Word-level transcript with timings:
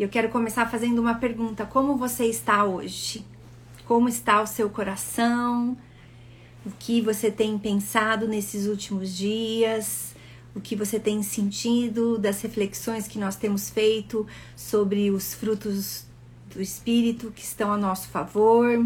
E 0.00 0.02
eu 0.02 0.08
quero 0.08 0.30
começar 0.30 0.64
fazendo 0.64 0.98
uma 0.98 1.16
pergunta: 1.16 1.66
como 1.66 1.94
você 1.94 2.24
está 2.24 2.64
hoje? 2.64 3.22
Como 3.84 4.08
está 4.08 4.40
o 4.40 4.46
seu 4.46 4.70
coração? 4.70 5.76
O 6.64 6.70
que 6.70 7.02
você 7.02 7.30
tem 7.30 7.58
pensado 7.58 8.26
nesses 8.26 8.66
últimos 8.66 9.14
dias? 9.14 10.14
O 10.54 10.60
que 10.60 10.74
você 10.74 10.98
tem 10.98 11.22
sentido 11.22 12.16
das 12.16 12.40
reflexões 12.40 13.06
que 13.06 13.18
nós 13.18 13.36
temos 13.36 13.68
feito 13.68 14.26
sobre 14.56 15.10
os 15.10 15.34
frutos 15.34 16.06
do 16.50 16.62
Espírito 16.62 17.30
que 17.30 17.42
estão 17.42 17.70
a 17.70 17.76
nosso 17.76 18.08
favor? 18.08 18.82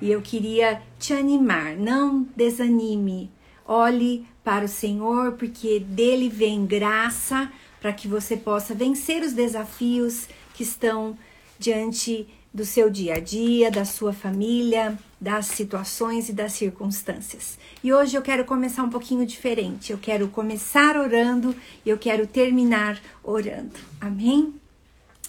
E 0.00 0.10
eu 0.10 0.22
queria 0.22 0.80
te 0.98 1.12
animar, 1.12 1.76
não 1.76 2.26
desanime. 2.34 3.30
Olhe 3.66 4.26
para 4.42 4.64
o 4.64 4.68
Senhor, 4.68 5.32
porque 5.32 5.78
dele 5.78 6.30
vem 6.30 6.64
graça 6.64 7.52
para 7.80 7.92
que 7.92 8.08
você 8.08 8.36
possa 8.36 8.74
vencer 8.74 9.22
os 9.22 9.32
desafios 9.32 10.26
que 10.58 10.64
estão 10.64 11.16
diante 11.56 12.26
do 12.52 12.64
seu 12.64 12.90
dia 12.90 13.14
a 13.14 13.20
dia, 13.20 13.70
da 13.70 13.84
sua 13.84 14.12
família, 14.12 14.98
das 15.20 15.46
situações 15.46 16.28
e 16.28 16.32
das 16.32 16.52
circunstâncias. 16.54 17.56
E 17.82 17.92
hoje 17.92 18.16
eu 18.16 18.22
quero 18.22 18.44
começar 18.44 18.82
um 18.82 18.90
pouquinho 18.90 19.24
diferente. 19.24 19.92
Eu 19.92 19.98
quero 19.98 20.26
começar 20.26 20.96
orando 20.96 21.54
e 21.86 21.90
eu 21.90 21.96
quero 21.96 22.26
terminar 22.26 23.00
orando. 23.22 23.78
Amém? 24.00 24.52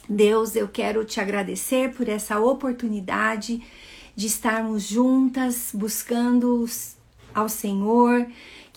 Deus, 0.09 0.55
eu 0.55 0.67
quero 0.67 1.05
te 1.05 1.21
agradecer 1.21 1.93
por 1.93 2.09
essa 2.09 2.39
oportunidade 2.39 3.61
de 4.15 4.25
estarmos 4.25 4.81
juntas 4.81 5.69
buscando 5.75 6.65
ao 7.35 7.47
Senhor, 7.47 8.25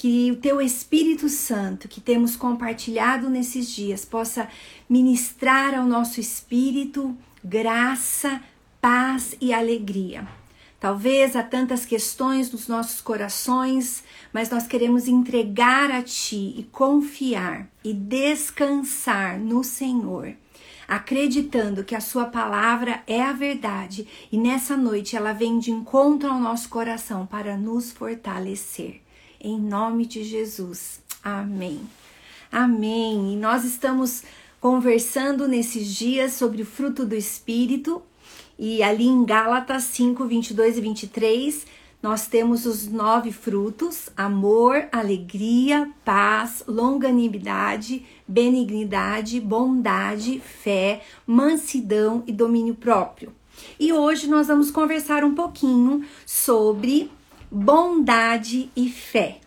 que 0.03 0.33
o 0.33 0.37
teu 0.37 0.61
Espírito 0.61 1.29
Santo 1.29 1.87
que 1.87 2.01
temos 2.01 2.35
compartilhado 2.35 3.31
nesses 3.31 3.71
dias 3.71 4.05
possa 4.05 4.49
ministrar 4.91 5.79
ao 5.79 5.87
nosso 5.87 6.19
espírito 6.19 7.17
graça, 7.45 8.43
paz 8.81 9.37
e 9.41 9.53
alegria. 9.53 10.27
Talvez 10.81 11.37
há 11.37 11.43
tantas 11.45 11.87
questões 11.87 12.51
nos 12.51 12.67
nossos 12.67 13.01
corações, 13.01 14.03
mas 14.33 14.51
nós 14.51 14.67
queremos 14.67 15.07
entregar 15.07 15.93
a 15.93 16.03
Ti 16.03 16.53
e 16.59 16.67
confiar 16.73 17.69
e 17.85 17.95
descansar 17.95 19.39
no 19.39 19.63
Senhor, 19.63 20.35
acreditando 20.89 21.85
que 21.85 21.95
a 21.95 22.01
Sua 22.01 22.25
palavra 22.25 23.05
é 23.07 23.23
a 23.23 23.33
verdade 23.33 24.09
e 24.33 24.37
nessa 24.37 24.77
noite 24.77 25.15
ela 25.15 25.33
vem 25.33 25.61
de 25.61 25.71
encontro 25.71 26.29
ao 26.29 26.41
nosso 26.41 26.69
coração 26.69 27.25
para 27.25 27.57
nos 27.57 27.93
fortalecer. 27.93 29.02
Em 29.45 29.59
nome 29.59 30.07
de 30.07 30.23
Jesus. 30.23 31.01
Amém. 31.21 31.81
Amém. 32.51 33.33
E 33.33 33.37
nós 33.37 33.65
estamos 33.65 34.23
conversando 34.61 35.49
nesses 35.49 35.93
dias 35.93 36.35
sobre 36.35 36.63
o 36.63 36.65
fruto 36.65 37.05
do 37.05 37.17
Espírito. 37.17 38.01
E 38.57 38.85
ali 38.85 39.09
em 39.09 39.25
Gálatas 39.25 39.83
5, 39.83 40.25
22 40.27 40.79
e 40.79 40.81
23, 40.81 41.67
nós 42.01 42.29
temos 42.29 42.67
os 42.67 42.87
nove 42.87 43.33
frutos: 43.33 44.11
amor, 44.17 44.87
alegria, 44.93 45.91
paz, 46.05 46.63
longanimidade, 46.69 48.07
benignidade, 48.29 49.41
bondade, 49.41 50.39
fé, 50.39 51.03
mansidão 51.27 52.23
e 52.29 52.33
domínio 52.33 52.77
próprio. 52.77 53.33
E 53.79 53.93
hoje 53.93 54.29
nós 54.29 54.47
vamos 54.47 54.71
conversar 54.71 55.25
um 55.25 55.35
pouquinho 55.35 56.07
sobre 56.25 57.11
bondade 57.53 58.71
e 58.75 58.89
fé. 58.89 59.39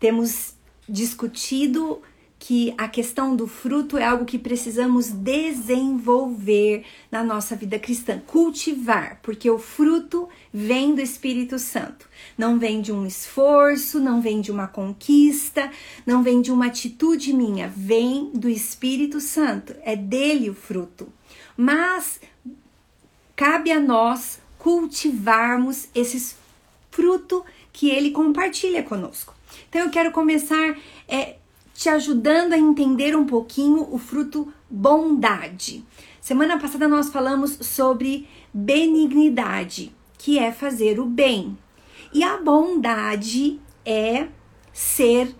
Temos 0.00 0.54
discutido 0.88 2.02
que 2.36 2.74
a 2.76 2.88
questão 2.88 3.36
do 3.36 3.46
fruto 3.46 3.96
é 3.96 4.04
algo 4.04 4.24
que 4.24 4.36
precisamos 4.36 5.10
desenvolver 5.10 6.84
na 7.08 7.22
nossa 7.22 7.54
vida 7.54 7.78
cristã, 7.78 8.20
cultivar, 8.26 9.20
porque 9.22 9.48
o 9.48 9.60
fruto 9.60 10.28
vem 10.52 10.92
do 10.92 11.00
Espírito 11.00 11.56
Santo. 11.56 12.08
Não 12.36 12.58
vem 12.58 12.80
de 12.80 12.90
um 12.90 13.06
esforço, 13.06 14.00
não 14.00 14.20
vem 14.20 14.40
de 14.40 14.50
uma 14.50 14.66
conquista, 14.66 15.70
não 16.04 16.24
vem 16.24 16.42
de 16.42 16.50
uma 16.50 16.66
atitude 16.66 17.32
minha, 17.32 17.68
vem 17.68 18.32
do 18.34 18.48
Espírito 18.48 19.20
Santo. 19.20 19.76
É 19.84 19.94
dele 19.94 20.50
o 20.50 20.54
fruto. 20.54 21.06
Mas 21.56 22.18
cabe 23.36 23.70
a 23.70 23.78
nós 23.78 24.40
cultivarmos 24.58 25.86
esse 25.94 26.41
fruto 26.92 27.44
que 27.72 27.90
ele 27.90 28.12
compartilha 28.12 28.82
conosco. 28.82 29.34
Então 29.68 29.80
eu 29.80 29.90
quero 29.90 30.12
começar 30.12 30.76
é, 31.08 31.36
te 31.74 31.88
ajudando 31.88 32.52
a 32.52 32.58
entender 32.58 33.16
um 33.16 33.26
pouquinho 33.26 33.88
o 33.90 33.98
fruto 33.98 34.52
bondade. 34.70 35.84
Semana 36.20 36.58
passada 36.58 36.86
nós 36.86 37.08
falamos 37.08 37.58
sobre 37.62 38.28
benignidade, 38.54 39.92
que 40.16 40.38
é 40.38 40.52
fazer 40.52 41.00
o 41.00 41.06
bem. 41.06 41.58
E 42.12 42.22
a 42.22 42.36
bondade 42.36 43.58
é 43.84 44.28
ser 44.72 45.34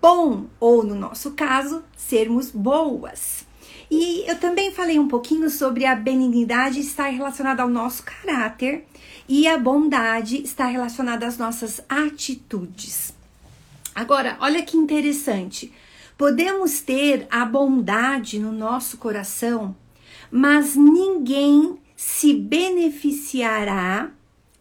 bom, 0.00 0.46
ou 0.58 0.82
no 0.82 0.94
nosso 0.94 1.32
caso, 1.32 1.84
sermos 1.96 2.50
boas. 2.50 3.44
E 3.90 4.24
eu 4.26 4.38
também 4.38 4.72
falei 4.72 4.98
um 4.98 5.06
pouquinho 5.06 5.48
sobre 5.50 5.84
a 5.84 5.94
benignidade 5.94 6.80
estar 6.80 7.08
relacionada 7.08 7.62
ao 7.62 7.68
nosso 7.68 8.02
caráter 8.02 8.84
e 9.28 9.46
a 9.46 9.58
bondade 9.58 10.42
está 10.42 10.66
relacionada 10.66 11.26
às 11.26 11.38
nossas 11.38 11.80
atitudes. 11.88 13.14
Agora, 13.94 14.36
olha 14.40 14.62
que 14.62 14.76
interessante. 14.76 15.72
Podemos 16.16 16.80
ter 16.80 17.26
a 17.30 17.44
bondade 17.44 18.38
no 18.38 18.52
nosso 18.52 18.98
coração, 18.98 19.76
mas 20.30 20.76
ninguém 20.76 21.78
se 21.96 22.34
beneficiará 22.34 24.10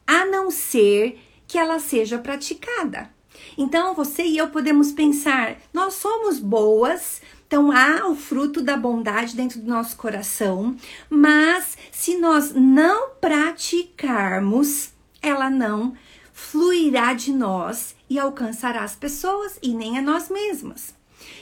a 0.08 0.26
não 0.26 0.50
ser 0.50 1.20
que 1.48 1.58
ela 1.58 1.80
seja 1.80 2.18
praticada. 2.18 3.10
Então, 3.58 3.94
você 3.94 4.24
e 4.24 4.38
eu 4.38 4.48
podemos 4.50 4.92
pensar: 4.92 5.58
nós 5.74 5.96
somos 5.96 6.40
boas, 6.40 7.22
então 7.56 7.72
há 7.72 8.10
o 8.10 8.18
fruto 8.18 8.62
da 8.62 8.76
bondade 8.76 9.34
dentro 9.34 9.62
do 9.62 9.70
nosso 9.70 9.96
coração, 9.96 10.76
mas 11.10 11.78
se 11.90 12.18
nós 12.18 12.52
não 12.54 13.12
praticarmos, 13.12 14.90
ela 15.22 15.50
não 15.50 15.96
fluirá 16.34 17.14
de 17.14 17.32
nós 17.32 17.96
e 18.10 18.20
alcançará 18.20 18.84
as 18.84 18.98
pessoas 18.98 19.58
e 19.64 19.74
nem 19.74 19.98
a 19.98 20.02
nós 20.02 20.30
mesmas. 20.30 20.94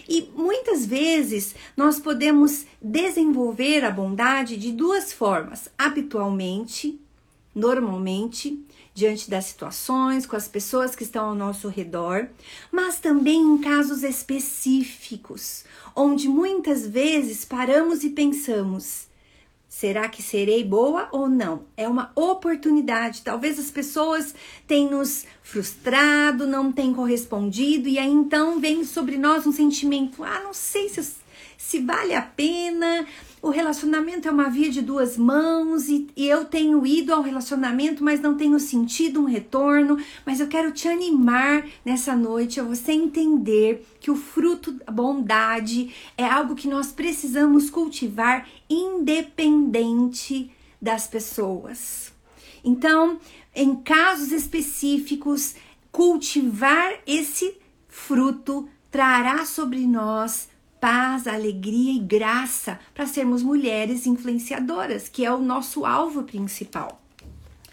E 0.07 0.29
muitas 0.35 0.85
vezes 0.85 1.56
nós 1.75 2.00
podemos 2.00 2.68
desenvolver 2.79 3.84
a 3.84 3.90
bondade 3.90 4.56
de 4.56 4.72
duas 4.72 5.12
formas: 5.12 5.68
habitualmente, 5.75 7.02
normalmente, 7.56 8.63
diante 8.93 9.29
das 9.29 9.45
situações, 9.45 10.25
com 10.25 10.35
as 10.35 10.47
pessoas 10.47 10.95
que 10.95 11.03
estão 11.03 11.29
ao 11.29 11.35
nosso 11.35 11.67
redor, 11.67 12.27
mas 12.71 12.99
também 12.99 13.41
em 13.41 13.57
casos 13.57 14.03
específicos, 14.03 15.63
onde 15.95 16.27
muitas 16.27 16.85
vezes 16.85 17.43
paramos 17.43 18.03
e 18.03 18.09
pensamos: 18.09 19.07
Será 19.67 20.07
que 20.07 20.21
serei 20.21 20.63
boa 20.63 21.09
ou 21.11 21.27
não? 21.27 21.63
É 21.75 21.87
uma 21.87 22.11
oportunidade. 22.15 23.23
Talvez 23.23 23.57
as 23.57 23.71
pessoas 23.71 24.35
tenham 24.67 24.99
nos 24.99 25.25
frustrado, 25.41 26.45
não 26.45 26.71
tenham 26.71 26.93
correspondido, 26.93 27.89
e 27.89 27.97
aí 27.97 28.11
então 28.11 28.59
vem 28.59 28.85
sobre 28.85 29.17
nós 29.17 29.47
um 29.47 29.51
sentimento: 29.51 30.23
ah, 30.23 30.41
não 30.43 30.53
sei 30.53 30.89
se, 30.89 31.15
se 31.57 31.79
vale 31.79 32.13
a 32.13 32.21
pena, 32.21 33.07
o 33.43 33.49
relacionamento 33.49 34.25
é 34.25 34.31
uma 34.31 34.49
via 34.49 34.69
de 34.69 34.81
duas 34.81 35.17
mãos 35.17 35.89
e, 35.89 36.07
e, 36.15 36.29
eu 36.29 36.45
tenho 36.45 36.87
ido 36.87 37.13
ao 37.13 37.21
relacionamento, 37.21 38.01
mas 38.01 38.21
não 38.21 38.37
tenho 38.37 38.57
sentido 38.57 39.19
um 39.19 39.25
retorno. 39.25 39.97
Mas 40.25 40.39
eu 40.39 40.47
quero 40.47 40.71
te 40.71 40.87
animar 40.87 41.67
nessa 41.83 42.15
noite 42.15 42.61
a 42.61 42.63
você 42.63 42.93
entender 42.93 43.85
que 43.99 44.09
o 44.09 44.15
fruto 44.15 44.71
da 44.71 44.89
bondade 44.89 45.93
é 46.17 46.23
algo 46.25 46.55
que 46.55 46.69
nós 46.69 46.93
precisamos 46.93 47.69
cultivar 47.69 48.47
independente 48.69 50.49
das 50.81 51.05
pessoas. 51.05 52.13
Então, 52.63 53.19
em 53.53 53.75
casos 53.75 54.31
específicos, 54.31 55.55
cultivar 55.91 56.93
esse 57.05 57.57
fruto 57.89 58.69
trará 58.89 59.46
sobre 59.46 59.85
nós 59.85 60.47
paz, 60.84 61.28
alegria 61.28 61.94
e 61.94 62.00
graça 62.00 62.78
para 62.94 63.06
sermos 63.06 63.41
mulheres 63.41 64.06
influenciadoras, 64.06 65.08
que 65.08 65.24
é 65.24 65.34
o 65.34 65.40
nosso 65.40 65.85
alvo 65.85 66.24
principal. 66.24 67.02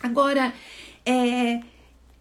Agora, 0.01 0.55
é, 1.05 1.61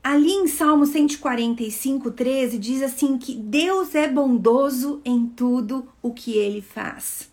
ali 0.03 0.31
em 0.31 0.47
Salmo 0.47 0.87
145, 0.87 2.09
13, 2.09 2.57
diz 2.57 2.81
assim 2.81 3.19
que 3.19 3.35
Deus 3.35 3.93
é 3.93 4.07
bondoso 4.07 4.99
em 5.05 5.27
tudo 5.27 5.87
o 6.01 6.11
que 6.11 6.35
ele 6.35 6.59
faz. 6.59 7.29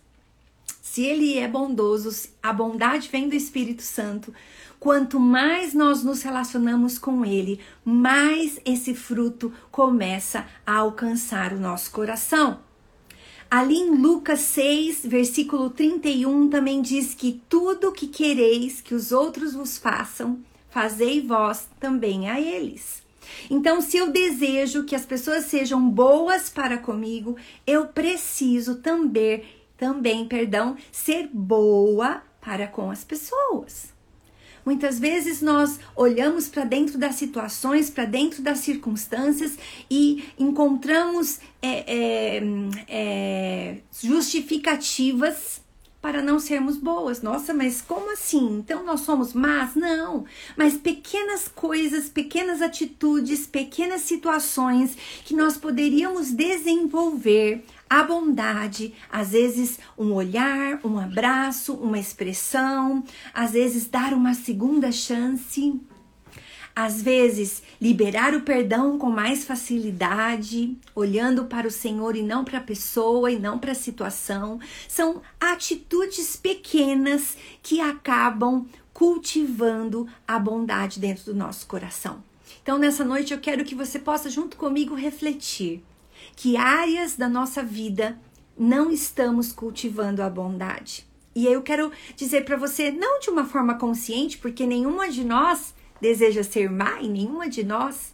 Se 0.79 1.01
ele 1.01 1.39
é 1.39 1.47
bondoso, 1.47 2.29
a 2.43 2.53
bondade 2.53 3.09
vem 3.11 3.27
do 3.27 3.33
Espírito 3.33 3.81
Santo. 3.81 4.31
Quanto 4.79 5.19
mais 5.19 5.73
nós 5.73 6.03
nos 6.03 6.21
relacionamos 6.21 6.99
com 6.99 7.25
ele, 7.25 7.59
mais 7.83 8.59
esse 8.63 8.93
fruto 8.93 9.51
começa 9.71 10.45
a 10.63 10.75
alcançar 10.75 11.53
o 11.53 11.59
nosso 11.59 11.89
coração. 11.89 12.66
Ali 13.49 13.77
em 13.77 13.91
Lucas 13.91 14.41
6, 14.41 15.05
versículo 15.05 15.69
31, 15.69 16.49
também 16.49 16.81
diz 16.81 17.13
que 17.13 17.41
tudo 17.47 17.93
que 17.93 18.07
quereis 18.07 18.81
que 18.81 18.93
os 18.93 19.13
outros 19.13 19.53
vos 19.53 19.77
façam, 19.77 20.39
fazei 20.69 21.21
vós 21.21 21.69
também 21.79 22.29
a 22.29 22.41
eles. 22.41 23.01
Então, 23.49 23.79
se 23.79 23.97
eu 23.97 24.11
desejo 24.11 24.83
que 24.83 24.95
as 24.95 25.05
pessoas 25.05 25.45
sejam 25.45 25.89
boas 25.89 26.49
para 26.49 26.77
comigo, 26.77 27.37
eu 27.65 27.87
preciso 27.87 28.75
também, 28.75 29.43
também, 29.77 30.27
perdão, 30.27 30.75
ser 30.91 31.29
boa 31.31 32.21
para 32.41 32.67
com 32.67 32.91
as 32.91 33.05
pessoas. 33.05 33.96
Muitas 34.67 34.99
vezes 34.99 35.41
nós 35.41 35.79
olhamos 35.95 36.49
para 36.49 36.65
dentro 36.65 36.97
das 36.97 37.15
situações, 37.15 37.89
para 37.89 38.03
dentro 38.03 38.41
das 38.41 38.57
circunstâncias 38.57 39.57
e 39.89 40.25
encontramos 40.37 41.39
é, 41.61 41.85
é, 41.87 42.43
é, 42.89 43.77
justificativas 44.03 45.61
para 46.01 46.21
não 46.21 46.37
sermos 46.37 46.75
boas. 46.75 47.21
Nossa, 47.21 47.53
mas 47.53 47.81
como 47.81 48.11
assim? 48.11 48.57
Então 48.59 48.83
nós 48.83 48.99
somos 49.01 49.33
más? 49.33 49.73
Não. 49.73 50.25
Mas 50.57 50.75
pequenas 50.75 51.47
coisas, 51.47 52.09
pequenas 52.09 52.61
atitudes, 52.61 53.47
pequenas 53.47 54.01
situações 54.01 54.97
que 55.23 55.33
nós 55.33 55.55
poderíamos 55.55 56.33
desenvolver 56.33 57.63
a 57.89 58.03
bondade, 58.03 58.93
às 59.09 59.31
vezes 59.31 59.79
um 59.97 60.13
olhar, 60.13 60.79
um 60.83 60.99
abraço, 60.99 61.73
uma 61.73 61.97
expressão, 61.99 63.03
às 63.33 63.51
vezes 63.51 63.87
dar 63.87 64.13
uma 64.13 64.33
segunda 64.33 64.91
chance, 64.91 65.79
às 66.75 67.01
vezes 67.01 67.63
liberar 67.81 68.35
o 68.35 68.41
perdão 68.41 68.99
com 68.99 69.09
mais 69.09 69.45
facilidade, 69.45 70.77
olhando 70.93 71.45
para 71.45 71.67
o 71.67 71.71
Senhor 71.71 72.15
e 72.15 72.21
não 72.21 72.43
para 72.43 72.59
a 72.59 72.61
pessoa 72.61 73.31
e 73.31 73.39
não 73.39 73.57
para 73.57 73.71
a 73.71 73.75
situação, 73.75 74.59
são 74.87 75.21
atitudes 75.39 76.35
pequenas 76.35 77.35
que 77.63 77.81
acabam 77.81 78.67
cultivando 78.93 80.07
a 80.27 80.37
bondade 80.37 80.99
dentro 80.99 81.25
do 81.25 81.35
nosso 81.35 81.65
coração. 81.67 82.23
Então, 82.61 82.77
nessa 82.77 83.05
noite 83.05 83.33
eu 83.33 83.39
quero 83.39 83.63
que 83.63 83.73
você 83.73 83.97
possa 83.97 84.29
junto 84.29 84.57
comigo 84.57 84.93
refletir 84.93 85.83
que 86.37 86.55
áreas 86.55 87.15
da 87.15 87.27
nossa 87.27 87.63
vida 87.63 88.17
não 88.57 88.91
estamos 88.91 89.51
cultivando 89.51 90.21
a 90.21 90.29
bondade. 90.29 91.03
E 91.35 91.47
eu 91.47 91.63
quero 91.63 91.91
dizer 92.15 92.45
para 92.45 92.55
você, 92.55 92.91
não 92.91 93.19
de 93.19 93.31
uma 93.31 93.43
forma 93.43 93.73
consciente, 93.73 94.37
porque 94.37 94.65
nenhuma 94.65 95.09
de 95.09 95.23
nós 95.23 95.73
deseja 95.99 96.43
ser 96.43 96.69
má 96.69 97.01
e 97.01 97.07
nenhuma 97.07 97.49
de 97.49 97.63
nós 97.63 98.13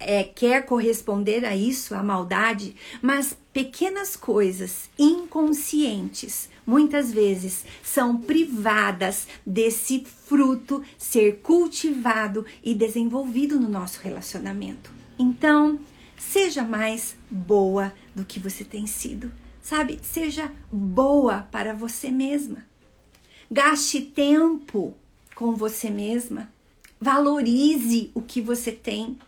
é, 0.00 0.24
quer 0.24 0.66
corresponder 0.66 1.44
a 1.44 1.54
isso, 1.54 1.94
a 1.94 2.02
maldade, 2.02 2.74
mas 3.00 3.36
pequenas 3.52 4.16
coisas 4.16 4.90
inconscientes 4.98 6.50
muitas 6.66 7.12
vezes 7.12 7.64
são 7.80 8.16
privadas 8.16 9.28
desse 9.46 10.04
fruto 10.26 10.82
ser 10.98 11.38
cultivado 11.42 12.44
e 12.62 12.74
desenvolvido 12.74 13.58
no 13.58 13.68
nosso 13.68 14.00
relacionamento. 14.00 14.90
Então, 15.16 15.78
Seja 16.20 16.62
mais 16.62 17.16
boa 17.30 17.92
do 18.14 18.24
que 18.24 18.40
você 18.40 18.64
tem 18.64 18.86
sido. 18.86 19.30
Sabe? 19.62 20.00
Seja 20.02 20.50
boa 20.72 21.46
para 21.50 21.74
você 21.74 22.10
mesma. 22.10 22.64
Gaste 23.50 24.00
tempo 24.00 24.94
com 25.34 25.54
você 25.54 25.90
mesma. 25.90 26.50
Valorize 27.00 28.10
o 28.14 28.20
que 28.20 28.40
você 28.40 28.72
tem. 28.72 29.18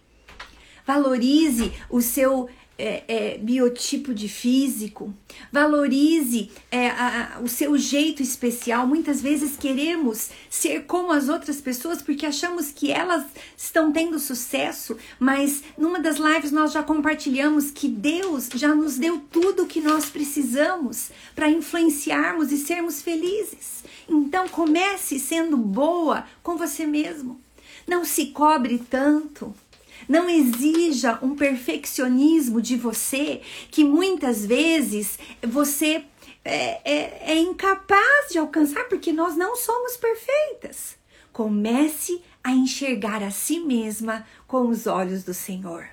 Valorize 0.86 1.72
o 1.88 2.00
seu 2.00 2.48
é, 2.82 3.04
é, 3.06 3.38
biotipo 3.38 4.12
de 4.12 4.28
físico, 4.28 5.14
valorize 5.52 6.50
é, 6.68 6.88
a, 6.90 7.38
o 7.40 7.46
seu 7.46 7.78
jeito 7.78 8.20
especial. 8.20 8.88
Muitas 8.88 9.22
vezes 9.22 9.56
queremos 9.56 10.30
ser 10.50 10.82
como 10.82 11.12
as 11.12 11.28
outras 11.28 11.60
pessoas 11.60 12.02
porque 12.02 12.26
achamos 12.26 12.72
que 12.72 12.90
elas 12.90 13.24
estão 13.56 13.92
tendo 13.92 14.18
sucesso, 14.18 14.96
mas 15.20 15.62
numa 15.78 16.00
das 16.00 16.16
lives 16.16 16.50
nós 16.50 16.72
já 16.72 16.82
compartilhamos 16.82 17.70
que 17.70 17.86
Deus 17.86 18.48
já 18.52 18.74
nos 18.74 18.98
deu 18.98 19.20
tudo 19.30 19.62
o 19.62 19.66
que 19.66 19.80
nós 19.80 20.06
precisamos 20.06 21.12
para 21.36 21.48
influenciarmos 21.48 22.50
e 22.50 22.58
sermos 22.58 23.00
felizes. 23.00 23.84
Então 24.08 24.48
comece 24.48 25.20
sendo 25.20 25.56
boa 25.56 26.26
com 26.42 26.56
você 26.56 26.84
mesmo. 26.84 27.40
Não 27.86 28.04
se 28.04 28.26
cobre 28.26 28.78
tanto. 28.90 29.54
Não 30.08 30.28
exija 30.28 31.18
um 31.22 31.34
perfeccionismo 31.34 32.60
de 32.60 32.76
você 32.76 33.40
que 33.70 33.84
muitas 33.84 34.44
vezes 34.44 35.18
você 35.42 36.04
é, 36.44 36.80
é, 36.84 37.32
é 37.32 37.38
incapaz 37.38 38.30
de 38.30 38.38
alcançar 38.38 38.84
porque 38.88 39.12
nós 39.12 39.36
não 39.36 39.56
somos 39.56 39.96
perfeitas. 39.96 40.96
Comece 41.32 42.20
a 42.42 42.52
enxergar 42.52 43.22
a 43.22 43.30
si 43.30 43.60
mesma 43.60 44.26
com 44.46 44.68
os 44.68 44.86
olhos 44.86 45.22
do 45.22 45.32
Senhor. 45.32 45.86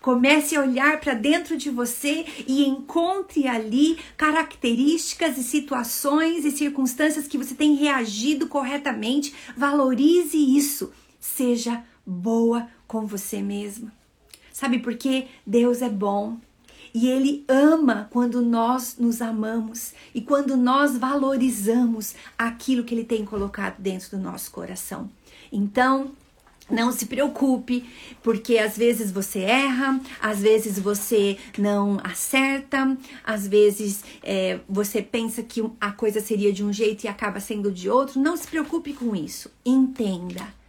Comece 0.00 0.56
a 0.56 0.62
olhar 0.62 0.98
para 0.98 1.12
dentro 1.12 1.58
de 1.58 1.68
você 1.68 2.24
e 2.46 2.64
encontre 2.64 3.46
ali 3.46 3.98
características 4.16 5.36
e 5.36 5.44
situações 5.44 6.44
e 6.46 6.50
circunstâncias 6.50 7.28
que 7.28 7.36
você 7.36 7.54
tem 7.54 7.74
reagido 7.74 8.48
corretamente. 8.48 9.34
Valorize 9.54 10.38
isso. 10.38 10.90
Seja 11.20 11.84
boa 12.06 12.68
com 12.86 13.06
você 13.06 13.42
mesma. 13.42 13.92
Sabe 14.52 14.78
por 14.78 14.94
quê? 14.96 15.28
Deus 15.46 15.80
é 15.82 15.88
bom 15.88 16.38
e 16.92 17.08
Ele 17.08 17.44
ama 17.48 18.08
quando 18.10 18.42
nós 18.42 18.96
nos 18.98 19.22
amamos 19.22 19.94
e 20.14 20.20
quando 20.20 20.56
nós 20.56 20.98
valorizamos 20.98 22.14
aquilo 22.36 22.84
que 22.84 22.94
Ele 22.94 23.04
tem 23.04 23.24
colocado 23.24 23.78
dentro 23.78 24.16
do 24.16 24.22
nosso 24.22 24.50
coração. 24.50 25.08
Então, 25.52 26.12
não 26.68 26.92
se 26.92 27.06
preocupe, 27.06 27.88
porque 28.22 28.58
às 28.58 28.76
vezes 28.76 29.10
você 29.10 29.40
erra, 29.40 30.00
às 30.20 30.40
vezes 30.40 30.78
você 30.78 31.36
não 31.58 31.98
acerta, 32.02 32.96
às 33.24 33.46
vezes 33.46 34.04
é, 34.22 34.60
você 34.68 35.02
pensa 35.02 35.42
que 35.42 35.62
a 35.80 35.90
coisa 35.90 36.20
seria 36.20 36.52
de 36.52 36.64
um 36.64 36.72
jeito 36.72 37.04
e 37.04 37.08
acaba 37.08 37.40
sendo 37.40 37.72
de 37.72 37.90
outro. 37.90 38.20
Não 38.20 38.36
se 38.36 38.46
preocupe 38.46 38.92
com 38.92 39.16
isso. 39.16 39.50
Entenda. 39.64 40.59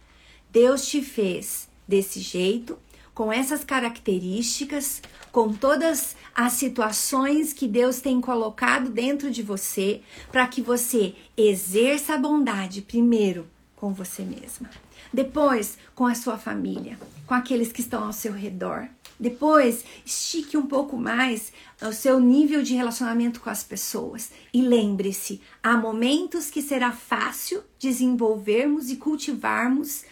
Deus 0.52 0.86
te 0.86 1.00
fez 1.00 1.66
desse 1.88 2.20
jeito, 2.20 2.78
com 3.14 3.32
essas 3.32 3.64
características, 3.64 5.00
com 5.30 5.50
todas 5.50 6.14
as 6.34 6.52
situações 6.52 7.54
que 7.54 7.66
Deus 7.66 8.02
tem 8.02 8.20
colocado 8.20 8.90
dentro 8.90 9.30
de 9.30 9.42
você, 9.42 10.02
para 10.30 10.46
que 10.46 10.60
você 10.60 11.14
exerça 11.36 12.14
a 12.14 12.18
bondade 12.18 12.82
primeiro 12.82 13.48
com 13.74 13.94
você 13.94 14.22
mesma, 14.22 14.70
depois 15.10 15.78
com 15.94 16.06
a 16.06 16.14
sua 16.14 16.36
família, 16.36 16.98
com 17.26 17.32
aqueles 17.32 17.72
que 17.72 17.80
estão 17.80 18.04
ao 18.04 18.12
seu 18.12 18.32
redor. 18.34 18.88
Depois, 19.18 19.84
estique 20.04 20.56
um 20.56 20.66
pouco 20.66 20.98
mais 20.98 21.50
o 21.80 21.92
seu 21.92 22.20
nível 22.20 22.62
de 22.62 22.74
relacionamento 22.74 23.40
com 23.40 23.48
as 23.48 23.62
pessoas. 23.62 24.32
E 24.52 24.60
lembre-se: 24.60 25.40
há 25.62 25.76
momentos 25.76 26.50
que 26.50 26.60
será 26.60 26.92
fácil 26.92 27.62
desenvolvermos 27.78 28.90
e 28.90 28.96
cultivarmos 28.96 30.04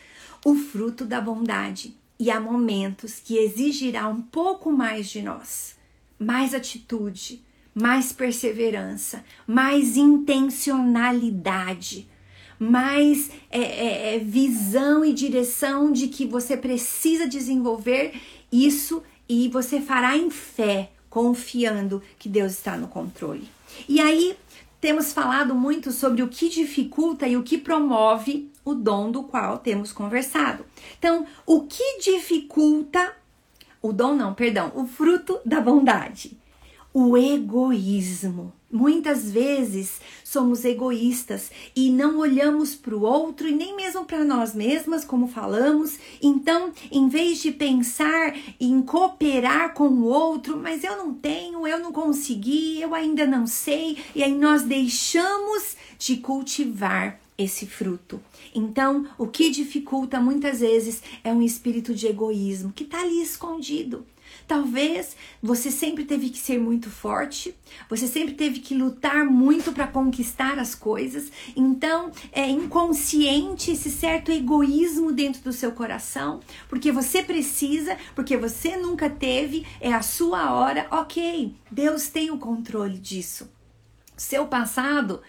o 0.45 0.55
fruto 0.55 1.05
da 1.05 1.21
bondade. 1.21 1.97
E 2.19 2.31
há 2.31 2.41
momentos 2.41 3.21
que 3.25 3.39
exigirá 3.39 4.07
um 4.09 4.21
pouco 4.21 4.71
mais 4.71 5.09
de 5.09 5.23
nós, 5.23 5.75
mais 6.19 6.53
atitude, 6.55 7.43
mais 7.75 8.13
perseverança, 8.13 9.25
mais 9.47 9.97
intencionalidade, 9.97 12.07
mais 12.59 13.31
é, 13.51 13.61
é, 13.61 14.17
é, 14.17 14.19
visão 14.19 15.03
e 15.05 15.15
direção 15.15 15.91
de 15.91 16.09
que 16.09 16.27
você 16.27 16.59
precisa 16.59 17.27
desenvolver 17.27 18.13
isso 18.53 19.03
e 19.27 19.49
você 19.49 19.81
fará 19.81 20.15
em 20.17 20.29
fé, 20.29 20.91
confiando 21.09 22.03
que 22.19 22.29
Deus 22.29 22.53
está 22.53 22.77
no 22.77 22.89
controle. 22.89 23.49
E 23.89 23.99
aí 23.99 24.37
temos 24.81 25.13
falado 25.13 25.55
muito 25.55 25.93
sobre 25.93 26.23
o 26.23 26.29
que 26.29 26.51
dificulta 26.51 27.27
e 27.27 27.37
o 27.37 27.43
que 27.43 27.57
promove 27.57 28.50
o 28.71 28.75
dom 28.75 29.11
do 29.11 29.23
qual 29.23 29.59
temos 29.59 29.93
conversado. 29.93 30.65
Então, 30.99 31.27
o 31.47 31.63
que 31.63 32.01
dificulta 32.01 33.15
o 33.83 33.93
dom 33.93 34.15
não, 34.15 34.35
perdão, 34.35 34.73
o 34.75 34.87
fruto 34.87 35.39
da 35.45 35.61
bondade? 35.61 36.37
O 36.93 37.17
egoísmo. 37.17 38.53
Muitas 38.73 39.29
vezes 39.31 40.01
somos 40.23 40.65
egoístas 40.65 41.51
e 41.75 41.91
não 41.91 42.19
olhamos 42.19 42.77
para 42.77 42.95
o 42.95 43.03
outro 43.03 43.49
e 43.49 43.53
nem 43.53 43.75
mesmo 43.75 44.05
para 44.05 44.25
nós 44.25 44.55
mesmas, 44.55 45.05
como 45.05 45.27
falamos. 45.27 45.99
Então, 46.23 46.73
em 46.91 47.09
vez 47.09 47.43
de 47.43 47.51
pensar 47.51 48.33
em 48.61 48.81
cooperar 48.83 49.75
com 49.75 49.89
o 49.89 50.05
outro, 50.05 50.57
mas 50.57 50.85
eu 50.85 50.97
não 50.97 51.13
tenho, 51.13 51.67
eu 51.67 51.81
não 51.81 51.93
consegui, 51.93 52.81
eu 52.81 52.95
ainda 52.95 53.27
não 53.27 53.45
sei, 53.45 53.99
e 54.15 54.23
aí 54.23 54.33
nós 54.33 54.63
deixamos 54.63 55.77
de 55.99 56.19
cultivar 56.19 57.19
esse 57.37 57.67
fruto. 57.67 58.21
Então, 58.55 59.07
o 59.17 59.27
que 59.27 59.51
dificulta 59.51 60.21
muitas 60.21 60.61
vezes 60.61 61.03
é 61.23 61.33
um 61.33 61.43
espírito 61.43 61.95
de 61.95 62.07
egoísmo 62.07 62.73
que 62.73 62.85
está 62.85 63.01
ali 63.01 63.23
escondido. 63.23 64.05
Talvez 64.47 65.17
você 65.43 65.71
sempre 65.71 66.05
teve 66.05 66.31
que 66.31 66.39
ser 66.39 66.59
muito 66.59 66.91
forte, 66.91 67.55
você 67.89 68.07
sempre 68.07 68.35
teve 68.35 68.61
que 68.61 68.75
lutar 68.75 69.25
muito 69.25 69.73
para 69.73 69.87
conquistar 69.87 70.59
as 70.59 70.75
coisas. 70.75 71.31
Então, 71.55 72.11
é 72.33 72.49
inconsciente 72.49 73.73
esse 73.73 73.91
certo 73.91 74.31
egoísmo 74.31 75.13
dentro 75.13 75.43
do 75.43 75.53
seu 75.53 75.73
coração, 75.73 76.41
porque 76.69 76.91
você 76.91 77.23
precisa, 77.23 77.97
porque 78.15 78.37
você 78.37 78.77
nunca 78.77 79.09
teve, 79.09 79.67
é 79.81 79.93
a 79.93 80.03
sua 80.03 80.53
hora. 80.53 80.87
OK, 80.91 81.55
Deus 81.71 82.09
tem 82.09 82.31
o 82.31 82.39
controle 82.39 82.99
disso. 82.99 83.49
Seu 84.17 84.47
passado 84.47 85.21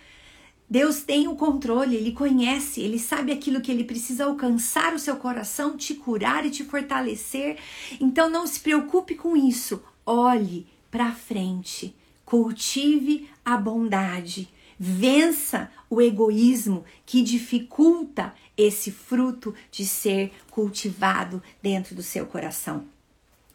Deus 0.71 1.01
tem 1.01 1.27
o 1.27 1.35
controle, 1.35 1.97
Ele 1.97 2.13
conhece, 2.13 2.79
Ele 2.79 2.97
sabe 2.97 3.33
aquilo 3.33 3.59
que 3.59 3.69
Ele 3.69 3.83
precisa 3.83 4.23
alcançar 4.23 4.93
o 4.93 4.99
seu 4.99 5.17
coração, 5.17 5.75
te 5.75 5.93
curar 5.93 6.45
e 6.45 6.49
te 6.49 6.63
fortalecer. 6.63 7.57
Então 7.99 8.29
não 8.29 8.47
se 8.47 8.61
preocupe 8.61 9.15
com 9.15 9.35
isso. 9.35 9.83
Olhe 10.05 10.65
para 10.89 11.11
frente, 11.11 11.93
cultive 12.23 13.27
a 13.43 13.57
bondade, 13.57 14.47
vença 14.79 15.69
o 15.89 16.01
egoísmo 16.01 16.85
que 17.05 17.21
dificulta 17.21 18.33
esse 18.55 18.93
fruto 18.93 19.53
de 19.69 19.85
ser 19.85 20.31
cultivado 20.49 21.43
dentro 21.61 21.93
do 21.93 22.01
seu 22.01 22.25
coração. 22.25 22.85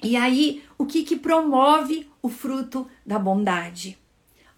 E 0.02 0.18
aí, 0.18 0.62
o 0.76 0.84
que, 0.84 1.02
que 1.02 1.16
promove 1.16 2.06
o 2.20 2.28
fruto 2.28 2.86
da 3.06 3.18
bondade? 3.18 3.96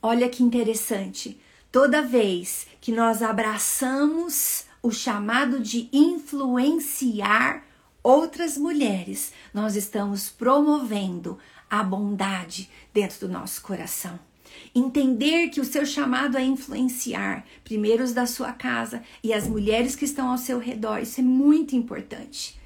Olha 0.03 0.29
que 0.29 0.43
interessante 0.43 1.39
Toda 1.71 2.01
vez 2.01 2.67
que 2.81 2.91
nós 2.91 3.23
abraçamos 3.23 4.65
o 4.83 4.91
chamado 4.91 5.61
de 5.61 5.89
influenciar 5.93 7.63
outras 8.03 8.57
mulheres, 8.57 9.35
nós 9.53 9.77
estamos 9.77 10.31
promovendo 10.31 11.39
a 11.69 11.83
bondade 11.83 12.71
dentro 12.95 13.27
do 13.27 13.29
nosso 13.29 13.61
coração. 13.61 14.19
Entender 14.75 15.49
que 15.51 15.61
o 15.61 15.65
seu 15.65 15.85
chamado 15.85 16.39
é 16.39 16.43
influenciar 16.43 17.45
primeiro 17.63 18.03
os 18.03 18.15
da 18.15 18.25
sua 18.25 18.53
casa 18.53 19.03
e 19.23 19.35
as 19.35 19.47
mulheres 19.47 19.95
que 19.95 20.07
estão 20.07 20.31
ao 20.31 20.39
seu 20.39 20.59
redor, 20.59 21.01
isso 21.01 21.21
é 21.21 21.23
muito 21.23 21.77
importante. 21.77 22.59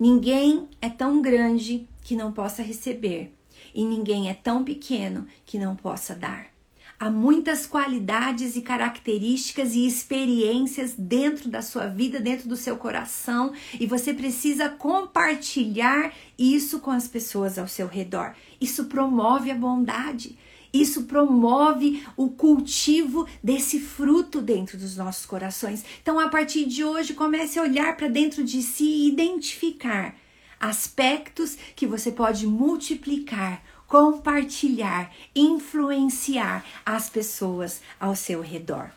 Ninguém 0.00 0.68
é 0.82 0.88
tão 0.88 1.22
grande 1.22 1.88
que 2.02 2.16
não 2.16 2.32
possa 2.32 2.60
receber, 2.60 3.32
e 3.72 3.84
ninguém 3.84 4.28
é 4.28 4.34
tão 4.34 4.64
pequeno 4.64 5.28
que 5.46 5.58
não 5.58 5.76
possa 5.76 6.12
dar. 6.12 6.57
Há 7.00 7.10
muitas 7.10 7.64
qualidades 7.64 8.56
e 8.56 8.60
características 8.60 9.72
e 9.72 9.86
experiências 9.86 10.94
dentro 10.98 11.48
da 11.48 11.62
sua 11.62 11.86
vida, 11.86 12.18
dentro 12.18 12.48
do 12.48 12.56
seu 12.56 12.76
coração, 12.76 13.52
e 13.78 13.86
você 13.86 14.12
precisa 14.12 14.68
compartilhar 14.68 16.12
isso 16.36 16.80
com 16.80 16.90
as 16.90 17.06
pessoas 17.06 17.56
ao 17.56 17.68
seu 17.68 17.86
redor. 17.86 18.34
Isso 18.60 18.86
promove 18.86 19.48
a 19.52 19.54
bondade. 19.54 20.36
Isso 20.72 21.04
promove 21.04 22.02
o 22.16 22.30
cultivo 22.30 23.28
desse 23.42 23.78
fruto 23.78 24.42
dentro 24.42 24.76
dos 24.76 24.96
nossos 24.96 25.24
corações. 25.24 25.84
Então, 26.02 26.18
a 26.18 26.28
partir 26.28 26.64
de 26.66 26.84
hoje, 26.84 27.14
comece 27.14 27.60
a 27.60 27.62
olhar 27.62 27.96
para 27.96 28.08
dentro 28.08 28.42
de 28.42 28.60
si 28.60 28.84
e 28.84 29.08
identificar 29.08 30.16
aspectos 30.60 31.56
que 31.76 31.86
você 31.86 32.10
pode 32.10 32.44
multiplicar 32.46 33.62
compartilhar, 33.88 35.10
influenciar 35.34 36.64
as 36.86 37.10
pessoas 37.10 37.80
ao 37.98 38.14
seu 38.14 38.40
redor. 38.42 38.90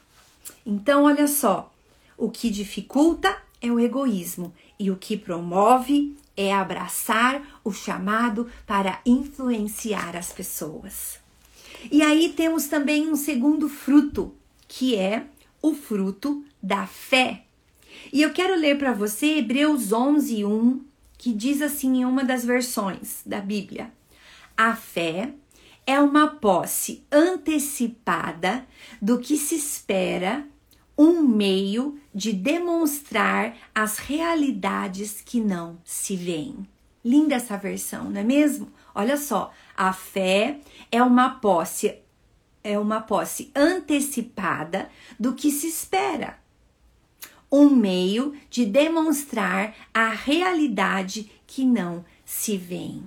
Então, 0.65 1.05
olha 1.05 1.27
só, 1.27 1.73
o 2.17 2.29
que 2.29 2.51
dificulta 2.51 3.35
é 3.61 3.71
o 3.71 3.79
egoísmo 3.79 4.53
e 4.77 4.91
o 4.91 4.97
que 4.97 5.15
promove 5.17 6.15
é 6.35 6.53
abraçar 6.53 7.59
o 7.63 7.71
chamado 7.71 8.49
para 8.67 8.99
influenciar 9.05 10.15
as 10.15 10.31
pessoas. 10.31 11.19
E 11.89 12.01
aí 12.01 12.29
temos 12.29 12.67
também 12.67 13.09
um 13.09 13.15
segundo 13.15 13.69
fruto, 13.69 14.33
que 14.67 14.95
é 14.95 15.23
o 15.61 15.73
fruto 15.73 16.43
da 16.61 16.85
fé. 16.85 17.43
E 18.11 18.21
eu 18.21 18.31
quero 18.31 18.59
ler 18.59 18.77
para 18.77 18.93
você 18.93 19.37
Hebreus 19.37 19.91
11, 19.91 20.45
1, 20.45 20.81
que 21.17 21.33
diz 21.33 21.61
assim 21.61 21.99
em 21.99 22.05
uma 22.05 22.23
das 22.23 22.43
versões 22.43 23.21
da 23.25 23.39
Bíblia: 23.39 23.91
a 24.61 24.75
fé 24.75 25.33
é 25.87 25.99
uma 25.99 26.35
posse 26.35 27.03
antecipada 27.11 28.63
do 29.01 29.17
que 29.17 29.35
se 29.35 29.55
espera, 29.55 30.45
um 30.95 31.23
meio 31.23 31.99
de 32.13 32.31
demonstrar 32.31 33.57
as 33.73 33.97
realidades 33.97 35.19
que 35.19 35.41
não 35.41 35.79
se 35.83 36.15
veem. 36.15 36.67
Linda 37.03 37.33
essa 37.33 37.57
versão, 37.57 38.11
não 38.11 38.21
é 38.21 38.23
mesmo? 38.23 38.71
Olha 38.93 39.17
só, 39.17 39.51
a 39.75 39.91
fé 39.93 40.59
é 40.91 41.01
uma 41.01 41.39
posse 41.39 41.95
é 42.63 42.77
uma 42.77 43.01
posse 43.01 43.49
antecipada 43.55 44.89
do 45.19 45.33
que 45.33 45.49
se 45.49 45.69
espera. 45.69 46.37
Um 47.51 47.71
meio 47.71 48.35
de 48.47 48.63
demonstrar 48.67 49.73
a 49.91 50.09
realidade 50.09 51.31
que 51.47 51.65
não 51.65 52.05
se 52.23 52.55
vê. 52.57 53.01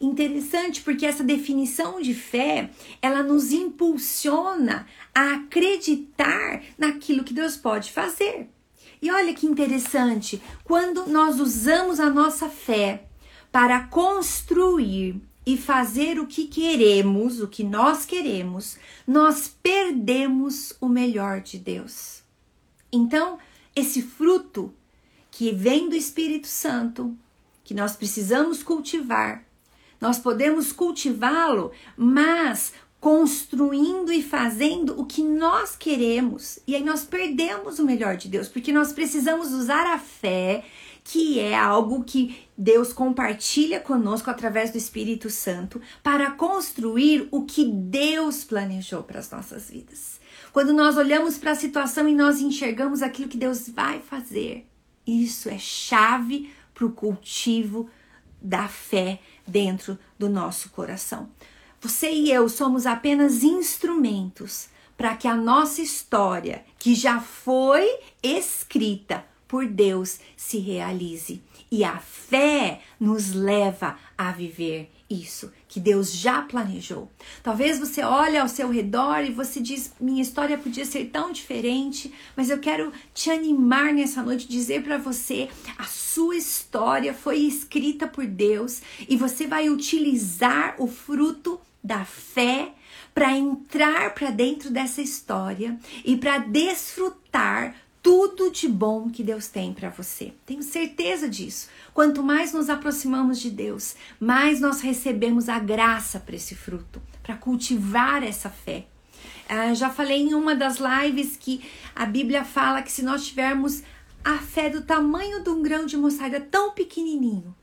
Interessante 0.00 0.80
porque 0.80 1.04
essa 1.04 1.22
definição 1.22 2.00
de 2.00 2.14
fé, 2.14 2.70
ela 3.02 3.22
nos 3.22 3.52
impulsiona 3.52 4.86
a 5.14 5.34
acreditar 5.34 6.62
naquilo 6.78 7.22
que 7.22 7.34
Deus 7.34 7.56
pode 7.56 7.92
fazer. 7.92 8.48
E 9.02 9.10
olha 9.10 9.34
que 9.34 9.46
interessante, 9.46 10.42
quando 10.64 11.06
nós 11.06 11.38
usamos 11.38 12.00
a 12.00 12.08
nossa 12.08 12.48
fé 12.48 13.04
para 13.52 13.86
construir 13.88 15.20
e 15.44 15.56
fazer 15.56 16.18
o 16.18 16.26
que 16.26 16.46
queremos, 16.46 17.40
o 17.40 17.48
que 17.48 17.64
nós 17.64 18.06
queremos, 18.06 18.78
nós 19.06 19.54
perdemos 19.62 20.74
o 20.80 20.88
melhor 20.88 21.40
de 21.40 21.58
Deus. 21.58 22.22
Então, 22.92 23.38
esse 23.74 24.00
fruto 24.00 24.72
que 25.30 25.52
vem 25.52 25.88
do 25.88 25.96
Espírito 25.96 26.46
Santo, 26.46 27.16
que 27.64 27.74
nós 27.74 27.96
precisamos 27.96 28.62
cultivar, 28.62 29.44
nós 30.00 30.18
podemos 30.18 30.72
cultivá-lo, 30.72 31.72
mas 31.96 32.72
construindo 33.00 34.12
e 34.12 34.22
fazendo 34.22 35.00
o 35.00 35.06
que 35.06 35.22
nós 35.22 35.74
queremos. 35.74 36.58
E 36.66 36.76
aí 36.76 36.84
nós 36.84 37.04
perdemos 37.04 37.78
o 37.78 37.84
melhor 37.84 38.16
de 38.16 38.28
Deus, 38.28 38.46
porque 38.46 38.72
nós 38.72 38.92
precisamos 38.92 39.52
usar 39.52 39.86
a 39.86 39.98
fé, 39.98 40.64
que 41.02 41.40
é 41.40 41.56
algo 41.56 42.04
que 42.04 42.36
Deus 42.56 42.92
compartilha 42.92 43.80
conosco 43.80 44.28
através 44.28 44.70
do 44.70 44.76
Espírito 44.76 45.30
Santo, 45.30 45.80
para 46.02 46.30
construir 46.32 47.26
o 47.30 47.44
que 47.44 47.64
Deus 47.64 48.44
planejou 48.44 49.02
para 49.02 49.18
as 49.18 49.30
nossas 49.30 49.70
vidas. 49.70 50.20
Quando 50.52 50.74
nós 50.74 50.96
olhamos 50.98 51.38
para 51.38 51.52
a 51.52 51.56
situação 51.56 52.06
e 52.06 52.14
nós 52.14 52.40
enxergamos 52.40 53.02
aquilo 53.02 53.28
que 53.28 53.38
Deus 53.38 53.68
vai 53.68 54.00
fazer, 54.00 54.66
isso 55.06 55.48
é 55.48 55.58
chave 55.58 56.50
para 56.74 56.84
o 56.84 56.92
cultivo 56.92 57.88
da 58.42 58.68
fé 58.68 59.20
dentro 59.50 59.98
do 60.18 60.28
nosso 60.28 60.70
coração. 60.70 61.28
Você 61.80 62.10
e 62.10 62.30
eu 62.30 62.48
somos 62.48 62.86
apenas 62.86 63.42
instrumentos 63.42 64.68
para 64.96 65.16
que 65.16 65.26
a 65.26 65.34
nossa 65.34 65.80
história, 65.80 66.64
que 66.78 66.94
já 66.94 67.20
foi 67.20 67.86
escrita 68.22 69.24
por 69.50 69.66
Deus, 69.66 70.20
se 70.36 70.58
realize. 70.58 71.42
E 71.72 71.82
a 71.82 71.98
fé 71.98 72.80
nos 73.00 73.32
leva 73.32 73.98
a 74.16 74.30
viver 74.30 74.88
isso 75.10 75.52
que 75.66 75.80
Deus 75.80 76.12
já 76.12 76.42
planejou. 76.42 77.10
Talvez 77.42 77.76
você 77.80 78.00
olhe 78.00 78.38
ao 78.38 78.46
seu 78.46 78.70
redor 78.70 79.24
e 79.24 79.32
você 79.32 79.60
diz: 79.60 79.92
"Minha 80.00 80.22
história 80.22 80.56
podia 80.56 80.84
ser 80.84 81.06
tão 81.06 81.32
diferente", 81.32 82.14
mas 82.36 82.48
eu 82.48 82.60
quero 82.60 82.92
te 83.12 83.28
animar 83.28 83.92
nessa 83.92 84.22
noite 84.22 84.46
dizer 84.46 84.84
para 84.84 84.98
você: 84.98 85.48
a 85.76 85.84
sua 85.84 86.36
história 86.36 87.12
foi 87.12 87.38
escrita 87.38 88.06
por 88.06 88.26
Deus 88.26 88.80
e 89.08 89.16
você 89.16 89.48
vai 89.48 89.68
utilizar 89.68 90.76
o 90.78 90.86
fruto 90.86 91.60
da 91.82 92.04
fé 92.04 92.72
para 93.12 93.36
entrar 93.36 94.14
para 94.14 94.30
dentro 94.30 94.70
dessa 94.70 95.02
história 95.02 95.76
e 96.04 96.16
para 96.16 96.38
desfrutar 96.38 97.74
tudo 98.02 98.50
de 98.50 98.68
bom 98.68 99.10
que 99.10 99.22
Deus 99.22 99.48
tem 99.48 99.72
para 99.72 99.90
você. 99.90 100.32
Tenho 100.46 100.62
certeza 100.62 101.28
disso. 101.28 101.68
Quanto 101.92 102.22
mais 102.22 102.52
nos 102.52 102.70
aproximamos 102.70 103.38
de 103.38 103.50
Deus, 103.50 103.94
mais 104.18 104.60
nós 104.60 104.80
recebemos 104.80 105.48
a 105.48 105.58
graça 105.58 106.18
para 106.18 106.36
esse 106.36 106.54
fruto, 106.54 107.00
para 107.22 107.36
cultivar 107.36 108.22
essa 108.22 108.48
fé. 108.48 108.86
Uh, 109.50 109.74
já 109.74 109.90
falei 109.90 110.18
em 110.18 110.34
uma 110.34 110.54
das 110.54 110.78
lives 110.78 111.36
que 111.36 111.62
a 111.94 112.06
Bíblia 112.06 112.44
fala 112.44 112.82
que 112.82 112.92
se 112.92 113.02
nós 113.02 113.26
tivermos 113.26 113.82
a 114.24 114.38
fé 114.38 114.70
do 114.70 114.82
tamanho 114.82 115.42
de 115.42 115.50
um 115.50 115.62
grão 115.62 115.86
de 115.86 115.96
mostarda 115.96 116.40
tão 116.40 116.72
pequenininho, 116.72 117.54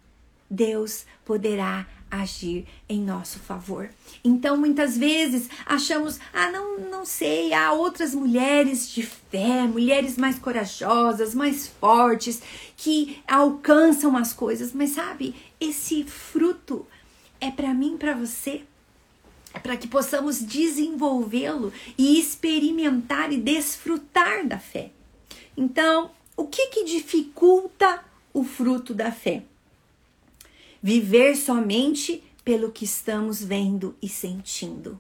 Deus 0.50 1.06
poderá 1.26 1.88
agir 2.10 2.66
em 2.88 3.02
nosso 3.02 3.40
favor. 3.40 3.90
Então, 4.24 4.58
muitas 4.58 4.98
vezes 4.98 5.50
achamos, 5.66 6.20
ah, 6.34 6.52
não, 6.52 6.80
não 6.80 7.06
sei, 7.06 7.54
há 7.54 7.72
outras 7.74 8.16
mulheres 8.16 8.90
de 8.90 9.04
fé, 9.04 9.64
mulheres 9.64 10.18
mais 10.18 10.40
corajosas, 10.40 11.36
mais 11.36 11.68
fortes, 11.68 12.42
que 12.76 13.22
alcançam 13.28 14.16
as 14.16 14.34
coisas, 14.34 14.74
mas 14.74 14.92
sabe, 14.92 15.36
esse 15.60 16.04
fruto 16.04 16.86
é 17.40 17.52
para 17.52 17.74
mim, 17.74 17.98
para 17.98 18.16
você, 18.16 18.64
é 19.54 19.60
para 19.60 19.78
que 19.78 19.88
possamos 19.88 20.40
desenvolvê-lo 20.40 21.74
e 21.98 22.20
experimentar 22.20 23.32
e 23.32 23.38
desfrutar 23.38 24.46
da 24.46 24.60
fé. 24.60 24.92
Então, 25.56 26.12
o 26.36 26.46
que 26.46 26.68
que 26.68 26.84
dificulta 26.84 28.04
o 28.34 28.44
fruto 28.44 28.94
da 28.94 29.12
fé? 29.12 29.44
Viver 30.88 31.36
somente 31.36 32.24
pelo 32.46 32.72
que 32.72 32.86
estamos 32.86 33.44
vendo 33.44 33.98
e 34.02 34.08
sentindo. 34.08 34.98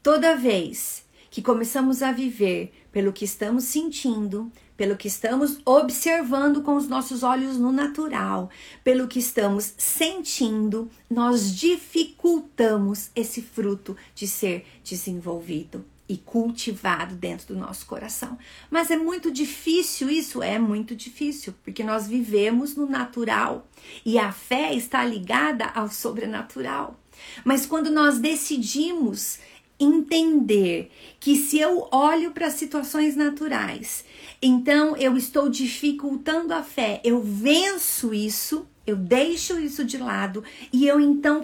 Toda 0.00 0.36
vez 0.36 1.04
que 1.28 1.42
começamos 1.42 2.04
a 2.04 2.12
viver 2.12 2.72
pelo 2.92 3.12
que 3.12 3.24
estamos 3.24 3.64
sentindo, 3.64 4.52
pelo 4.76 4.96
que 4.96 5.08
estamos 5.08 5.58
observando 5.64 6.62
com 6.62 6.76
os 6.76 6.86
nossos 6.86 7.24
olhos 7.24 7.58
no 7.58 7.72
natural, 7.72 8.48
pelo 8.84 9.08
que 9.08 9.18
estamos 9.18 9.74
sentindo, 9.76 10.88
nós 11.10 11.52
dificultamos 11.56 13.10
esse 13.12 13.42
fruto 13.42 13.96
de 14.14 14.28
ser 14.28 14.64
desenvolvido 14.84 15.84
e 16.08 16.16
cultivado 16.16 17.14
dentro 17.14 17.54
do 17.54 17.60
nosso 17.60 17.86
coração. 17.86 18.38
Mas 18.70 18.90
é 18.90 18.96
muito 18.96 19.30
difícil 19.30 20.10
isso, 20.10 20.42
é 20.42 20.58
muito 20.58 20.94
difícil, 20.94 21.54
porque 21.64 21.82
nós 21.82 22.06
vivemos 22.06 22.76
no 22.76 22.86
natural 22.86 23.66
e 24.04 24.18
a 24.18 24.30
fé 24.32 24.74
está 24.74 25.04
ligada 25.04 25.66
ao 25.66 25.88
sobrenatural. 25.88 27.00
Mas 27.44 27.64
quando 27.64 27.90
nós 27.90 28.18
decidimos 28.18 29.38
entender 29.78 30.90
que 31.18 31.36
se 31.36 31.58
eu 31.58 31.88
olho 31.90 32.30
para 32.32 32.50
situações 32.50 33.16
naturais, 33.16 34.04
então 34.40 34.96
eu 34.96 35.16
estou 35.16 35.48
dificultando 35.48 36.52
a 36.52 36.62
fé, 36.62 37.00
eu 37.02 37.20
venço 37.20 38.12
isso, 38.12 38.66
eu 38.86 38.96
deixo 38.96 39.58
isso 39.58 39.84
de 39.84 39.96
lado 39.96 40.44
e 40.72 40.86
eu 40.86 41.00
então 41.00 41.42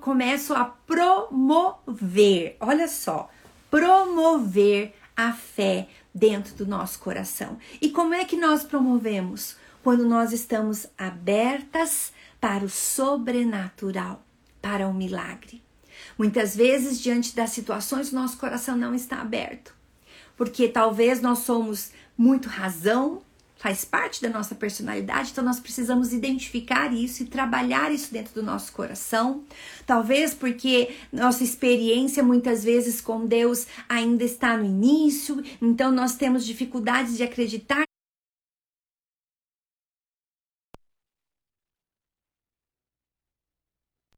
começo 0.00 0.52
a 0.52 0.64
promover, 0.64 2.56
olha 2.60 2.88
só, 2.88 3.30
promover 3.70 4.94
a 5.16 5.32
fé 5.32 5.88
dentro 6.14 6.54
do 6.54 6.66
nosso 6.66 6.98
coração. 6.98 7.58
E 7.80 7.90
como 7.90 8.14
é 8.14 8.24
que 8.24 8.36
nós 8.36 8.64
promovemos? 8.64 9.56
Quando 9.82 10.04
nós 10.06 10.32
estamos 10.32 10.86
abertas 10.98 12.12
para 12.40 12.64
o 12.64 12.68
sobrenatural, 12.68 14.22
para 14.60 14.88
o 14.88 14.94
milagre. 14.94 15.62
Muitas 16.18 16.56
vezes, 16.56 17.00
diante 17.00 17.34
das 17.34 17.50
situações, 17.50 18.12
nosso 18.12 18.36
coração 18.38 18.76
não 18.76 18.94
está 18.94 19.20
aberto, 19.20 19.74
porque 20.36 20.68
talvez 20.68 21.20
nós 21.20 21.40
somos 21.40 21.92
muito 22.16 22.48
razão, 22.48 23.22
faz 23.60 23.84
parte 23.84 24.22
da 24.22 24.30
nossa 24.30 24.54
personalidade, 24.54 25.32
então 25.32 25.44
nós 25.44 25.60
precisamos 25.60 26.14
identificar 26.14 26.94
isso 26.94 27.22
e 27.22 27.26
trabalhar 27.26 27.92
isso 27.92 28.10
dentro 28.10 28.32
do 28.32 28.42
nosso 28.42 28.72
coração. 28.72 29.44
Talvez 29.86 30.32
porque 30.32 30.96
nossa 31.12 31.44
experiência 31.44 32.22
muitas 32.22 32.64
vezes 32.64 33.02
com 33.02 33.26
Deus 33.26 33.66
ainda 33.86 34.24
está 34.24 34.56
no 34.56 34.64
início, 34.64 35.44
então 35.60 35.92
nós 35.92 36.14
temos 36.14 36.46
dificuldades 36.46 37.18
de 37.18 37.22
acreditar 37.22 37.89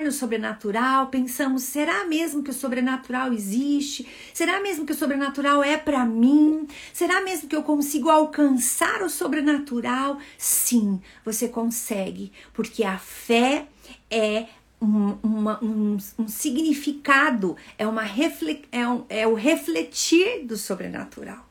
no 0.02 0.12
sobrenatural, 0.12 1.06
pensamos: 1.08 1.62
será 1.62 2.04
mesmo 2.04 2.42
que 2.42 2.50
o 2.50 2.54
sobrenatural 2.54 3.32
existe? 3.32 4.06
Será 4.34 4.60
mesmo 4.60 4.84
que 4.84 4.92
o 4.92 4.96
sobrenatural 4.96 5.62
é 5.62 5.76
para 5.76 6.04
mim? 6.04 6.66
Será 6.92 7.20
mesmo 7.22 7.48
que 7.48 7.56
eu 7.56 7.62
consigo 7.62 8.10
alcançar 8.10 9.02
o 9.02 9.08
sobrenatural? 9.08 10.18
Sim, 10.36 11.00
você 11.24 11.48
consegue, 11.48 12.32
porque 12.52 12.84
a 12.84 12.98
fé 12.98 13.66
é 14.10 14.46
um, 14.82 15.16
uma, 15.22 15.64
um, 15.64 15.96
um, 16.18 16.28
significado, 16.28 17.56
é, 17.78 17.86
uma 17.86 18.02
refle 18.02 18.64
é, 18.72 18.86
um, 18.86 19.04
é 19.08 19.26
o 19.26 19.34
refletir 19.34 20.44
do 20.44 20.56
sobrenatural. 20.56 21.48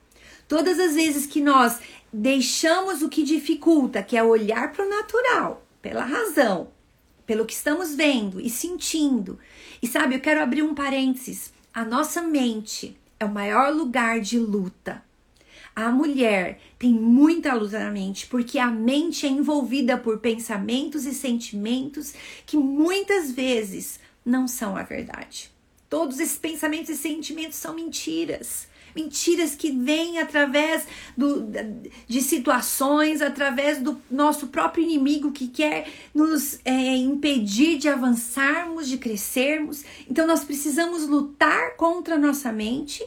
Todas 0.47 0.77
as 0.79 0.95
vezes 0.95 1.25
que 1.25 1.39
nós 1.39 1.79
deixamos 2.11 3.01
o 3.01 3.07
que 3.07 3.23
dificulta, 3.23 4.03
que 4.03 4.17
é 4.17 4.23
olhar 4.23 4.73
para 4.73 4.85
o 4.85 4.89
natural, 4.89 5.65
pela 5.81 6.03
razão, 6.03 6.67
pelo 7.31 7.45
que 7.45 7.53
estamos 7.53 7.95
vendo 7.95 8.41
e 8.41 8.49
sentindo. 8.49 9.39
E 9.81 9.87
sabe, 9.87 10.15
eu 10.15 10.19
quero 10.19 10.41
abrir 10.41 10.63
um 10.63 10.75
parênteses. 10.75 11.53
A 11.73 11.85
nossa 11.85 12.21
mente 12.21 12.97
é 13.17 13.23
o 13.23 13.31
maior 13.31 13.73
lugar 13.73 14.19
de 14.19 14.37
luta. 14.37 15.01
A 15.73 15.89
mulher 15.89 16.59
tem 16.77 16.91
muita 16.91 17.53
luta 17.53 17.79
na 17.79 17.89
mente, 17.89 18.27
porque 18.27 18.59
a 18.59 18.67
mente 18.67 19.25
é 19.25 19.29
envolvida 19.29 19.97
por 19.97 20.17
pensamentos 20.17 21.05
e 21.05 21.13
sentimentos 21.13 22.13
que 22.45 22.57
muitas 22.57 23.31
vezes 23.31 23.97
não 24.25 24.45
são 24.45 24.75
a 24.75 24.83
verdade. 24.83 25.49
Todos 25.89 26.19
esses 26.19 26.37
pensamentos 26.37 26.89
e 26.89 26.97
sentimentos 26.97 27.55
são 27.55 27.73
mentiras 27.73 28.67
mentiras 28.95 29.55
que 29.55 29.71
vêm 29.71 30.19
através 30.19 30.87
do, 31.15 31.47
de 32.07 32.21
situações, 32.21 33.21
através 33.21 33.79
do 33.79 34.01
nosso 34.09 34.47
próprio 34.47 34.83
inimigo 34.83 35.31
que 35.31 35.47
quer 35.47 35.87
nos 36.13 36.59
é, 36.65 36.95
impedir 36.95 37.77
de 37.77 37.89
avançarmos, 37.89 38.87
de 38.87 38.97
crescermos. 38.97 39.83
Então 40.09 40.27
nós 40.27 40.43
precisamos 40.43 41.07
lutar 41.07 41.75
contra 41.75 42.15
a 42.15 42.19
nossa 42.19 42.51
mente 42.51 43.03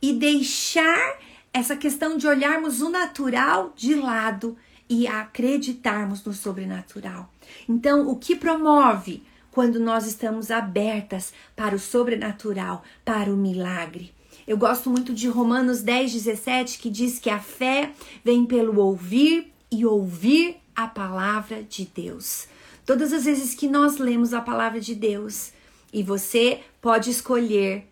e 0.00 0.12
deixar 0.12 1.18
essa 1.52 1.76
questão 1.76 2.16
de 2.16 2.26
olharmos 2.26 2.82
o 2.82 2.90
natural 2.90 3.72
de 3.76 3.94
lado 3.94 4.56
e 4.88 5.06
acreditarmos 5.06 6.24
no 6.24 6.32
sobrenatural. 6.32 7.32
Então, 7.68 8.08
o 8.08 8.16
que 8.16 8.36
promove 8.36 9.22
quando 9.50 9.78
nós 9.78 10.06
estamos 10.06 10.50
abertas 10.50 11.32
para 11.54 11.74
o 11.76 11.78
sobrenatural, 11.78 12.82
para 13.04 13.32
o 13.32 13.36
milagre? 13.36 14.12
Eu 14.46 14.58
gosto 14.58 14.90
muito 14.90 15.14
de 15.14 15.26
Romanos 15.26 15.82
10, 15.82 16.12
17, 16.12 16.78
que 16.78 16.90
diz 16.90 17.18
que 17.18 17.30
a 17.30 17.40
fé 17.40 17.92
vem 18.22 18.44
pelo 18.44 18.78
ouvir 18.78 19.50
e 19.70 19.86
ouvir 19.86 20.56
a 20.76 20.86
palavra 20.86 21.62
de 21.62 21.86
Deus. 21.86 22.46
Todas 22.84 23.12
as 23.14 23.24
vezes 23.24 23.54
que 23.54 23.66
nós 23.66 23.96
lemos 23.96 24.34
a 24.34 24.42
palavra 24.42 24.80
de 24.80 24.94
Deus, 24.94 25.50
e 25.90 26.02
você 26.02 26.60
pode 26.82 27.10
escolher 27.10 27.88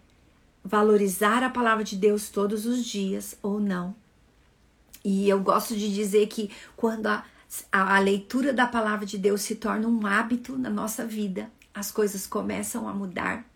valorizar 0.63 1.43
a 1.43 1.49
palavra 1.49 1.83
de 1.85 1.97
Deus 1.97 2.29
todos 2.29 2.67
os 2.67 2.85
dias 2.85 3.35
ou 3.43 3.59
não. 3.59 3.95
E 5.03 5.29
eu 5.29 5.41
gosto 5.41 5.75
de 5.75 5.93
dizer 5.93 6.27
que 6.27 6.51
quando 6.77 7.07
a, 7.07 7.25
a, 7.71 7.97
a 7.97 7.99
leitura 7.99 8.53
da 8.53 8.67
palavra 8.67 9.07
de 9.07 9.17
Deus 9.17 9.41
se 9.41 9.55
torna 9.55 9.89
um 9.89 10.07
hábito 10.07 10.59
na 10.59 10.69
nossa 10.69 11.07
vida, 11.07 11.51
as 11.75 11.91
coisas 11.91 12.27
começam 12.27 12.87
a 12.87 12.93
mudar 12.93 13.51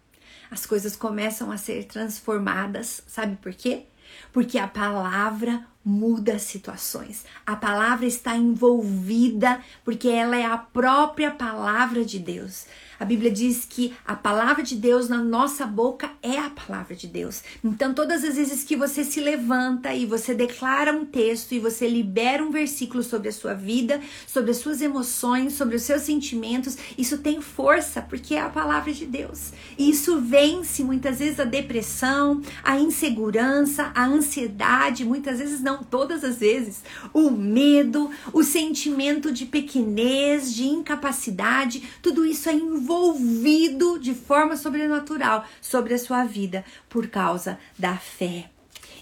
as 0.50 0.66
coisas 0.66 0.96
começam 0.96 1.50
a 1.50 1.56
ser 1.56 1.84
transformadas. 1.84 3.02
Sabe 3.06 3.36
por 3.36 3.52
quê? 3.52 3.86
Porque 4.32 4.58
a 4.58 4.68
palavra 4.68 5.66
muda 5.84 6.38
situações. 6.38 7.24
A 7.46 7.54
palavra 7.54 8.06
está 8.06 8.36
envolvida 8.36 9.60
porque 9.84 10.08
ela 10.08 10.36
é 10.36 10.44
a 10.44 10.58
própria 10.58 11.30
palavra 11.30 12.04
de 12.04 12.18
Deus. 12.18 12.66
A 12.98 13.04
Bíblia 13.04 13.30
diz 13.30 13.66
que 13.68 13.94
a 14.06 14.14
palavra 14.14 14.62
de 14.62 14.74
Deus 14.74 15.08
na 15.08 15.22
nossa 15.22 15.66
boca 15.66 16.10
é 16.22 16.38
a 16.38 16.50
palavra 16.50 16.94
de 16.94 17.06
Deus. 17.06 17.42
Então, 17.62 17.92
todas 17.92 18.24
as 18.24 18.36
vezes 18.36 18.64
que 18.64 18.76
você 18.76 19.04
se 19.04 19.20
levanta 19.20 19.94
e 19.94 20.06
você 20.06 20.34
declara 20.34 20.92
um 20.92 21.04
texto 21.04 21.52
e 21.52 21.58
você 21.58 21.86
libera 21.88 22.42
um 22.42 22.50
versículo 22.50 23.02
sobre 23.02 23.28
a 23.28 23.32
sua 23.32 23.54
vida, 23.54 24.00
sobre 24.26 24.50
as 24.50 24.56
suas 24.58 24.80
emoções, 24.80 25.52
sobre 25.54 25.76
os 25.76 25.82
seus 25.82 26.02
sentimentos, 26.02 26.76
isso 26.96 27.18
tem 27.18 27.40
força 27.40 28.00
porque 28.00 28.34
é 28.34 28.40
a 28.40 28.48
palavra 28.48 28.92
de 28.92 29.06
Deus. 29.06 29.52
E 29.78 29.90
isso 29.90 30.20
vence 30.20 30.82
muitas 30.82 31.18
vezes 31.18 31.38
a 31.38 31.44
depressão, 31.44 32.40
a 32.64 32.78
insegurança, 32.78 33.90
a 33.94 34.06
ansiedade, 34.06 35.04
muitas 35.04 35.38
vezes 35.38 35.60
não 35.60 35.82
todas 35.82 36.24
as 36.24 36.36
vezes, 36.38 36.82
o 37.12 37.30
medo, 37.30 38.10
o 38.32 38.42
sentimento 38.42 39.30
de 39.30 39.46
pequenez, 39.46 40.54
de 40.54 40.64
incapacidade, 40.64 41.82
tudo 42.02 42.24
isso 42.24 42.48
é 42.48 42.54
envolvido 42.86 43.98
de 43.98 44.14
forma 44.14 44.56
sobrenatural 44.56 45.44
sobre 45.60 45.94
a 45.94 45.98
sua 45.98 46.24
vida 46.24 46.64
por 46.88 47.08
causa 47.08 47.58
da 47.76 47.96
fé. 47.96 48.48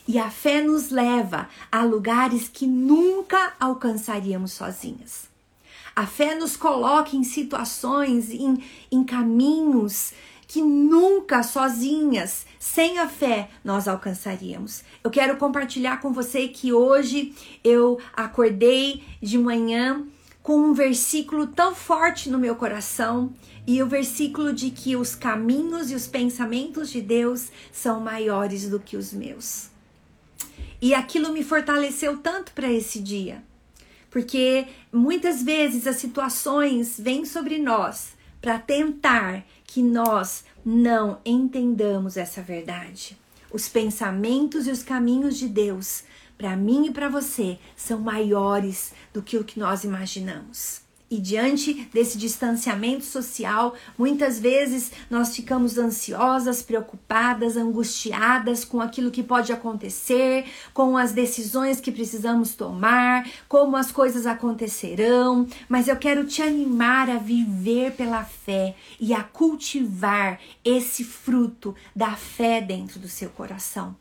E 0.09 0.19
a 0.19 0.31
fé 0.31 0.63
nos 0.63 0.91
leva 0.91 1.49
a 1.71 1.85
lugares 1.85 2.49
que 2.49 2.67
nunca 2.67 3.53
alcançaríamos 3.61 4.53
sozinhas. 4.53 5.29
A 5.95 6.07
fé 6.07 6.35
nos 6.35 6.57
coloca 6.57 7.15
em 7.15 7.23
situações, 7.23 8.31
em, 8.31 8.63
em 8.91 9.05
caminhos 9.05 10.13
que 10.47 10.61
nunca 10.61 11.43
sozinhas, 11.43 12.47
sem 12.59 12.99
a 12.99 13.09
fé, 13.09 13.49
nós 13.63 13.89
alcançaríamos. 13.89 14.83
Eu 15.03 15.11
quero 15.11 15.37
compartilhar 15.37 16.01
com 16.01 16.13
você 16.13 16.49
que 16.49 16.73
hoje 16.73 17.35
eu 17.63 17.99
acordei 18.15 19.03
de 19.23 19.39
manhã 19.39 20.05
com 20.45 20.59
um 20.59 20.75
versículo 20.75 21.47
tão 21.47 21.75
forte 21.75 22.29
no 22.29 22.39
meu 22.39 22.55
coração 22.55 23.33
e 23.67 23.83
o 23.83 23.89
versículo 23.89 24.53
de 24.53 24.71
que 24.71 24.95
os 24.95 25.15
caminhos 25.15 25.91
e 25.91 25.95
os 25.95 26.07
pensamentos 26.07 26.91
de 26.91 27.01
Deus 27.01 27.49
são 27.73 27.99
maiores 27.99 28.69
do 28.69 28.79
que 28.79 28.95
os 28.95 29.11
meus. 29.11 29.71
E 30.83 30.93
aquilo 30.93 31.33
me 31.33 31.43
fortaleceu 31.43 32.19
tanto 32.19 32.53
para 32.53 32.71
esse 32.71 33.01
dia, 33.01 33.43
porque 34.11 34.67
muitas 34.93 35.43
vezes 35.43 35.87
as 35.87 35.97
situações 35.97 37.01
vêm 37.01 37.25
sobre 37.25 37.59
nós 37.59 38.13
para 38.39 38.59
tentar 38.59 39.47
que 39.67 39.83
nós 39.83 40.45
não 40.63 41.21
entendamos 41.25 42.19
essa 42.19 42.43
verdade. 42.43 43.17
Os 43.51 43.67
pensamentos 43.67 44.67
e 44.67 44.71
os 44.71 44.83
caminhos 44.83 45.39
de 45.39 45.49
Deus, 45.49 46.05
para 46.45 46.59
mim 46.59 46.89
e 46.89 46.91
para 46.91 47.09
você, 47.09 47.59
são 47.75 47.99
maiores 47.99 48.93
do 49.15 49.23
que 49.23 49.39
o 49.39 49.45
que 49.45 49.59
nós 49.59 49.83
imaginamos. 49.83 50.83
E 51.11 51.19
diante 51.19 51.89
desse 51.91 52.19
distanciamento 52.19 53.03
social, 53.03 53.75
muitas 53.97 54.39
vezes 54.39 54.93
nós 55.09 55.35
ficamos 55.35 55.79
ansiosas, 55.79 56.63
preocupadas, 56.63 57.57
angustiadas 57.57 58.63
com 58.63 58.79
aquilo 58.79 59.11
que 59.11 59.23
pode 59.23 59.55
acontecer, 59.55 60.45
com 60.75 60.99
as 60.99 61.13
decisões 61.13 61.81
que 61.81 61.91
precisamos 61.91 62.55
tomar, 62.55 63.27
como 63.49 63.75
as 63.75 63.91
coisas 63.91 64.27
acontecerão. 64.27 65.47
Mas 65.67 65.89
eu 65.89 65.97
quero 65.97 66.27
te 66.27 66.43
animar 66.43 67.09
a 67.09 67.17
viver 67.17 67.93
pela 67.93 68.23
fé 68.23 68.77
e 69.01 69.15
a 69.15 69.23
cultivar 69.23 70.39
esse 70.63 71.05
fruto 71.05 71.75
da 71.97 72.13
fé 72.13 72.61
dentro 72.61 73.01
do 73.01 73.09
seu 73.09 73.31
coração 73.31 73.97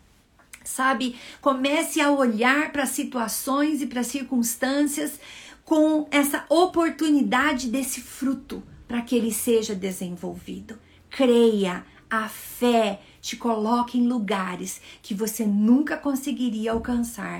sabe? 0.63 1.15
Comece 1.41 2.02
a 2.02 2.12
olhar 2.12 2.71
para 2.71 2.86
situações 2.86 3.82
e 3.82 3.88
para 3.88 4.04
circunstâncias 4.04 5.19
com 5.63 6.08
essa 6.12 6.45
oportunidade 6.49 7.67
desse 7.69 8.02
fruto 8.02 8.63
para 8.88 9.02
que 9.02 9.15
ele 9.15 9.32
seja 9.32 9.73
desenvolvido. 9.73 10.78
Creia, 11.10 11.86
a 12.10 12.28
fé 12.28 13.02
te 13.21 13.36
coloca 13.36 13.97
em 13.97 14.08
lugares 14.08 14.82
que 15.02 15.13
você 15.13 15.45
nunca 15.45 15.97
conseguiria 15.97 16.71
alcançar 16.71 17.38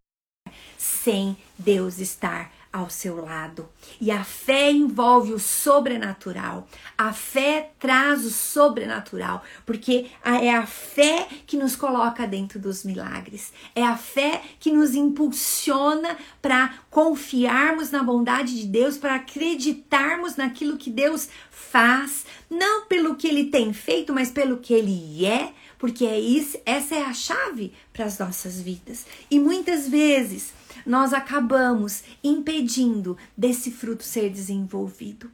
sem 0.78 1.38
Deus 1.58 2.00
estar 2.00 2.52
ao 2.74 2.90
seu 2.90 3.24
lado. 3.24 3.70
E 4.02 4.10
a 4.10 4.24
fé 4.24 4.72
envolve 4.72 5.32
o 5.32 5.40
sobrenatural. 5.40 6.68
A 6.98 7.14
fé 7.14 7.70
traz 7.80 8.26
o 8.26 8.32
sobrenatural, 8.32 9.44
porque 9.64 10.08
é 10.26 10.52
a 10.52 10.66
fé 10.66 11.28
que 11.46 11.56
nos 11.56 11.76
coloca 11.76 12.26
dentro 12.26 12.60
dos 12.60 12.84
milagres. 12.84 13.54
É 13.76 13.84
a 13.84 13.96
fé 13.96 14.42
que 14.60 14.72
nos 14.72 14.96
impulsiona 14.96 16.18
para 16.42 16.74
confiarmos 16.90 17.92
na 17.92 18.02
bondade 18.02 18.60
de 18.60 18.66
Deus, 18.66 18.98
para 18.98 19.16
acreditarmos 19.16 20.36
naquilo 20.36 20.78
que 20.78 20.90
Deus 20.90 21.30
faz, 21.52 22.26
não 22.50 22.88
pelo 22.88 23.16
que 23.16 23.28
ele 23.28 23.46
tem 23.46 23.72
feito, 23.72 24.12
mas 24.12 24.32
pelo 24.32 24.58
que 24.58 24.74
ele 24.74 25.26
é, 25.26 25.54
porque 25.78 26.06
é 26.06 26.20
isso, 26.20 26.58
essa 26.66 26.96
é 26.96 27.04
a 27.04 27.14
chave 27.14 27.74
para 27.92 28.06
as 28.06 28.18
nossas 28.18 28.60
vidas. 28.60 29.06
E 29.30 29.38
muitas 29.38 29.88
vezes 29.88 30.54
nós 30.86 31.14
acabamos 31.14 32.04
impedindo 32.24 33.18
desse 33.38 33.72
fruto 33.72 34.04
ser 34.04 34.30
desenvolvido. 34.30 35.32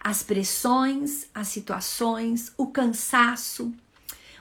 As 0.00 0.22
pressões, 0.22 1.26
as 1.34 1.48
situações, 1.48 2.52
o 2.56 2.66
cansaço, 2.66 3.72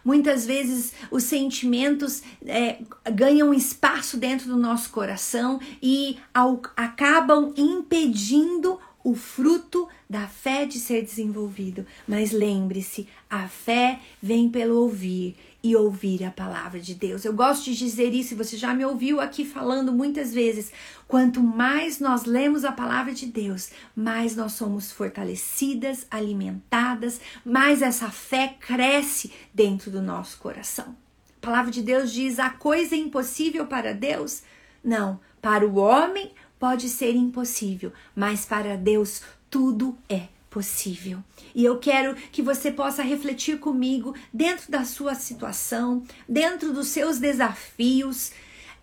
Muitas 0.04 0.46
vezes 0.46 0.92
os 1.10 1.24
sentimentos 1.24 2.22
é, 2.46 2.80
ganham 3.13 3.54
espaço 3.54 4.18
dentro 4.18 4.48
do 4.48 4.58
nosso 4.58 4.89
coração 4.89 5.62
e 5.82 6.18
ao, 6.34 6.62
acabam 6.76 7.54
impedindo 7.56 8.78
o 9.04 9.16
fruto 9.16 9.88
da 10.10 10.28
fé 10.28 10.66
de 10.66 10.80
ser 10.80 11.04
desenvolvido. 11.04 11.86
Mas 12.08 12.32
lembre-se, 12.32 13.08
a 13.30 13.48
fé 13.48 14.00
vem 14.22 14.50
pelo 14.50 14.78
ouvir 14.78 15.36
e 15.63 15.78
ouvir 15.78 16.26
a 16.26 16.30
palavra 16.30 16.78
de 16.80 16.93
Deus. 16.93 17.23
Eu 17.23 17.32
gosto 17.32 17.63
de 17.63 17.78
dizer 17.78 18.13
isso, 18.13 18.34
e 18.34 18.38
você 18.38 18.58
já 18.58 18.73
me 18.73 18.84
ouviu 18.84 19.21
aqui 19.21 19.45
falando 19.45 19.93
muitas 19.93 20.34
vezes. 20.34 20.73
Quanto 21.08 21.41
mais 21.41 21.99
nós 21.99 22.26
lemos 22.26 22.65
a 22.65 22.71
palavra 22.73 23.13
de 23.13 23.26
Deus, 23.26 23.71
mais 23.95 24.36
nós 24.36 24.52
somos 24.54 24.91
fortalecidas, 24.91 26.06
alimentadas, 26.12 27.21
mais 27.45 27.82
essa 27.82 28.10
fé 28.10 28.58
cresce 28.60 29.32
dentro 29.54 29.89
do 29.89 30.02
nosso 30.02 30.38
coração. 30.38 30.95
A 31.38 31.45
palavra 31.45 31.71
de 31.71 31.82
Deus 31.82 32.12
diz: 32.12 32.39
a 32.39 32.49
coisa 32.49 32.95
é 32.95 32.97
impossível 32.97 33.65
para 33.65 33.93
Deus? 33.93 34.43
Não, 34.84 35.17
para 35.41 35.65
o 35.65 35.78
homem 35.78 36.34
pode 36.60 36.89
ser 36.89 37.15
impossível, 37.15 37.93
mas 38.13 38.45
para 38.45 38.76
Deus 38.76 39.21
tudo 39.49 39.97
é 40.10 40.33
possível. 40.54 41.18
E 41.56 41.66
eu 41.66 41.80
quero 41.80 42.16
que 42.32 42.44
você 42.44 42.72
possa 42.72 43.02
refletir 43.02 43.58
comigo 43.58 44.16
dentro 44.32 44.72
da 44.72 44.86
sua 44.86 45.16
situação, 45.16 46.04
dentro 46.30 46.72
dos 46.72 46.89
seus 46.89 47.18
desafios, 47.18 48.32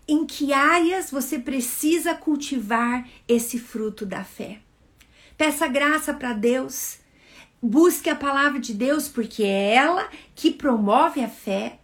em 0.08 0.26
que 0.26 0.52
áreas 0.52 1.12
você 1.12 1.38
precisa 1.38 2.12
cultivar 2.12 3.08
esse 3.28 3.56
fruto 3.56 4.04
da 4.04 4.24
fé. 4.24 4.58
Peça 5.38 5.68
graça 5.68 6.12
para 6.12 6.32
Deus. 6.32 6.98
Busque 7.62 8.10
a 8.10 8.16
palavra 8.16 8.58
de 8.58 8.74
Deus, 8.74 9.06
porque 9.06 9.44
é 9.44 9.74
ela 9.74 10.08
que 10.34 10.50
promove 10.50 11.22
a 11.22 11.28
fé. 11.28 11.78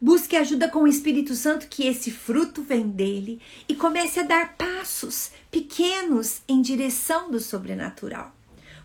Busque 0.00 0.36
ajuda 0.36 0.68
com 0.68 0.80
o 0.80 0.88
Espírito 0.88 1.34
Santo, 1.34 1.68
que 1.68 1.86
esse 1.86 2.10
fruto 2.10 2.62
vem 2.62 2.88
dele, 2.88 3.40
e 3.68 3.74
comece 3.74 4.20
a 4.20 4.22
dar 4.22 4.54
passos 4.56 5.30
pequenos 5.50 6.40
em 6.48 6.62
direção 6.62 7.30
do 7.30 7.40
sobrenatural. 7.40 8.35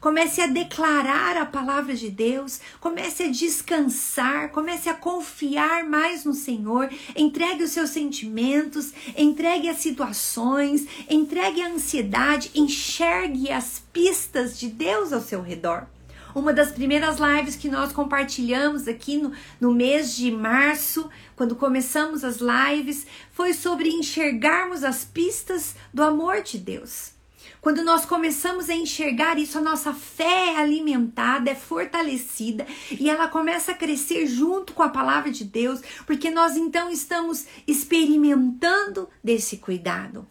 Comece 0.01 0.41
a 0.41 0.47
declarar 0.47 1.37
a 1.37 1.45
palavra 1.45 1.93
de 1.93 2.09
Deus, 2.09 2.59
comece 2.79 3.21
a 3.21 3.31
descansar, 3.31 4.49
comece 4.49 4.89
a 4.89 4.95
confiar 4.95 5.83
mais 5.83 6.25
no 6.25 6.33
Senhor, 6.33 6.89
entregue 7.15 7.63
os 7.63 7.69
seus 7.69 7.91
sentimentos, 7.91 8.91
entregue 9.15 9.69
as 9.69 9.77
situações, 9.77 10.87
entregue 11.07 11.61
a 11.61 11.67
ansiedade, 11.67 12.49
enxergue 12.55 13.51
as 13.51 13.83
pistas 13.93 14.59
de 14.59 14.69
Deus 14.69 15.13
ao 15.13 15.21
seu 15.21 15.39
redor. 15.39 15.85
Uma 16.33 16.51
das 16.51 16.71
primeiras 16.71 17.17
lives 17.19 17.55
que 17.55 17.69
nós 17.69 17.91
compartilhamos 17.91 18.87
aqui 18.87 19.19
no, 19.19 19.31
no 19.59 19.71
mês 19.71 20.15
de 20.15 20.31
março, 20.31 21.11
quando 21.35 21.55
começamos 21.55 22.23
as 22.23 22.37
lives, 22.37 23.05
foi 23.31 23.53
sobre 23.53 23.89
enxergarmos 23.89 24.83
as 24.83 25.05
pistas 25.05 25.75
do 25.93 26.01
amor 26.01 26.41
de 26.41 26.57
Deus. 26.57 27.20
Quando 27.61 27.83
nós 27.83 28.07
começamos 28.07 28.71
a 28.71 28.73
enxergar 28.73 29.37
isso, 29.37 29.59
a 29.59 29.61
nossa 29.61 29.93
fé 29.93 30.53
é 30.53 30.57
alimentada, 30.57 31.51
é 31.51 31.55
fortalecida 31.55 32.65
e 32.89 33.07
ela 33.07 33.27
começa 33.27 33.71
a 33.71 33.75
crescer 33.75 34.25
junto 34.25 34.73
com 34.73 34.81
a 34.81 34.89
palavra 34.89 35.31
de 35.31 35.45
Deus, 35.45 35.79
porque 36.07 36.31
nós 36.31 36.57
então 36.57 36.89
estamos 36.89 37.45
experimentando 37.67 39.07
desse 39.23 39.57
cuidado. 39.57 40.25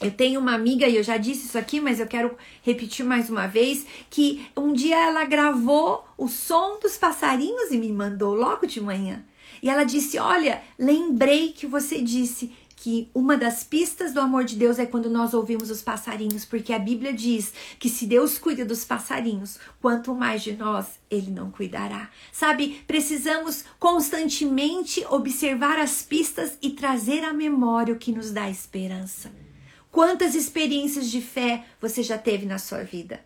Eu 0.00 0.12
tenho 0.12 0.40
uma 0.40 0.54
amiga, 0.54 0.86
e 0.86 0.96
eu 0.96 1.02
já 1.02 1.16
disse 1.16 1.46
isso 1.46 1.58
aqui, 1.58 1.80
mas 1.80 1.98
eu 1.98 2.06
quero 2.06 2.34
repetir 2.62 3.04
mais 3.04 3.28
uma 3.28 3.48
vez, 3.48 3.84
que 4.08 4.46
um 4.56 4.72
dia 4.72 4.96
ela 4.96 5.24
gravou 5.24 6.04
o 6.16 6.28
som 6.28 6.78
dos 6.80 6.96
passarinhos 6.96 7.72
e 7.72 7.78
me 7.78 7.92
mandou 7.92 8.34
logo 8.34 8.64
de 8.64 8.80
manhã. 8.80 9.24
E 9.62 9.68
ela 9.68 9.84
disse: 9.84 10.18
Olha, 10.18 10.62
lembrei 10.78 11.52
que 11.52 11.66
você 11.66 12.00
disse 12.00 12.50
que 12.80 13.10
uma 13.14 13.36
das 13.36 13.62
pistas 13.62 14.14
do 14.14 14.20
amor 14.20 14.42
de 14.42 14.56
Deus 14.56 14.78
é 14.78 14.86
quando 14.86 15.10
nós 15.10 15.34
ouvimos 15.34 15.70
os 15.70 15.82
passarinhos, 15.82 16.46
porque 16.46 16.72
a 16.72 16.78
Bíblia 16.78 17.12
diz 17.12 17.52
que 17.78 17.90
se 17.90 18.06
Deus 18.06 18.38
cuida 18.38 18.64
dos 18.64 18.86
passarinhos, 18.86 19.58
quanto 19.82 20.14
mais 20.14 20.42
de 20.42 20.54
nós 20.54 20.86
ele 21.10 21.30
não 21.30 21.50
cuidará. 21.50 22.08
Sabe, 22.32 22.82
precisamos 22.86 23.64
constantemente 23.78 25.04
observar 25.10 25.78
as 25.78 26.00
pistas 26.00 26.56
e 26.62 26.70
trazer 26.70 27.22
à 27.22 27.34
memória 27.34 27.92
o 27.92 27.98
que 27.98 28.12
nos 28.12 28.30
dá 28.30 28.48
esperança. 28.48 29.30
Quantas 29.92 30.34
experiências 30.34 31.10
de 31.10 31.20
fé 31.20 31.66
você 31.78 32.02
já 32.02 32.16
teve 32.16 32.46
na 32.46 32.58
sua 32.58 32.82
vida, 32.82 33.20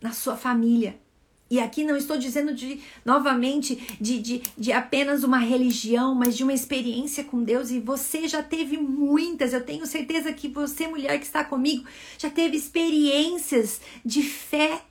na 0.00 0.10
sua 0.10 0.36
família? 0.36 0.98
E 1.48 1.60
aqui 1.60 1.84
não 1.84 1.96
estou 1.96 2.18
dizendo 2.18 2.52
de 2.52 2.80
novamente 3.04 3.96
de, 4.00 4.20
de, 4.20 4.42
de 4.58 4.72
apenas 4.72 5.22
uma 5.22 5.38
religião, 5.38 6.14
mas 6.14 6.36
de 6.36 6.42
uma 6.42 6.52
experiência 6.52 7.22
com 7.22 7.42
Deus. 7.42 7.70
E 7.70 7.78
você 7.78 8.26
já 8.26 8.42
teve 8.42 8.76
muitas. 8.76 9.52
Eu 9.52 9.64
tenho 9.64 9.86
certeza 9.86 10.32
que 10.32 10.48
você, 10.48 10.88
mulher 10.88 11.18
que 11.18 11.26
está 11.26 11.44
comigo, 11.44 11.84
já 12.18 12.28
teve 12.28 12.56
experiências 12.56 13.80
de 14.04 14.22
fé. 14.22 14.82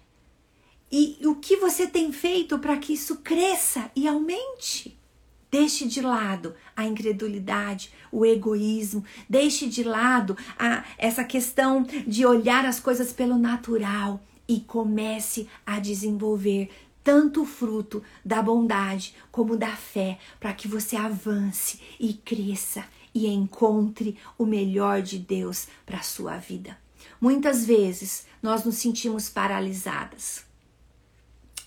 E 0.90 1.18
o 1.26 1.36
que 1.36 1.58
você 1.58 1.88
tem 1.88 2.12
feito 2.14 2.58
para 2.58 2.78
que 2.78 2.94
isso 2.94 3.18
cresça 3.18 3.92
e 3.94 4.08
aumente? 4.08 4.98
Deixe 5.52 5.86
de 5.86 6.02
lado 6.02 6.56
a 6.76 6.86
incredulidade, 6.86 7.92
o 8.12 8.26
egoísmo, 8.26 9.04
deixe 9.30 9.68
de 9.68 9.84
lado 9.84 10.38
a, 10.58 10.86
essa 10.98 11.24
questão 11.24 11.86
de 12.08 12.26
olhar 12.26 12.66
as 12.66 12.80
coisas 12.80 13.12
pelo 13.12 13.38
natural 13.38 14.22
e 14.48 14.60
comece 14.60 15.48
a 15.66 15.80
desenvolver 15.80 16.70
tanto 17.04 17.44
o 17.44 17.46
fruto 17.46 18.02
da 18.24 18.42
bondade 18.42 19.14
como 19.32 19.56
da 19.56 19.76
fé, 19.76 20.18
para 20.40 20.54
que 20.54 20.68
você 20.68 20.96
avance 20.96 21.80
e 22.00 22.14
cresça 22.14 22.84
e 23.14 23.28
encontre 23.28 24.18
o 24.38 24.46
melhor 24.46 25.02
de 25.02 25.20
Deus 25.20 25.68
para 25.86 26.00
a 26.00 26.04
sua 26.04 26.38
vida. 26.38 26.78
Muitas 27.22 27.64
vezes 27.64 28.26
nós 28.42 28.64
nos 28.64 28.76
sentimos 28.76 29.30
paralisadas. 29.30 30.44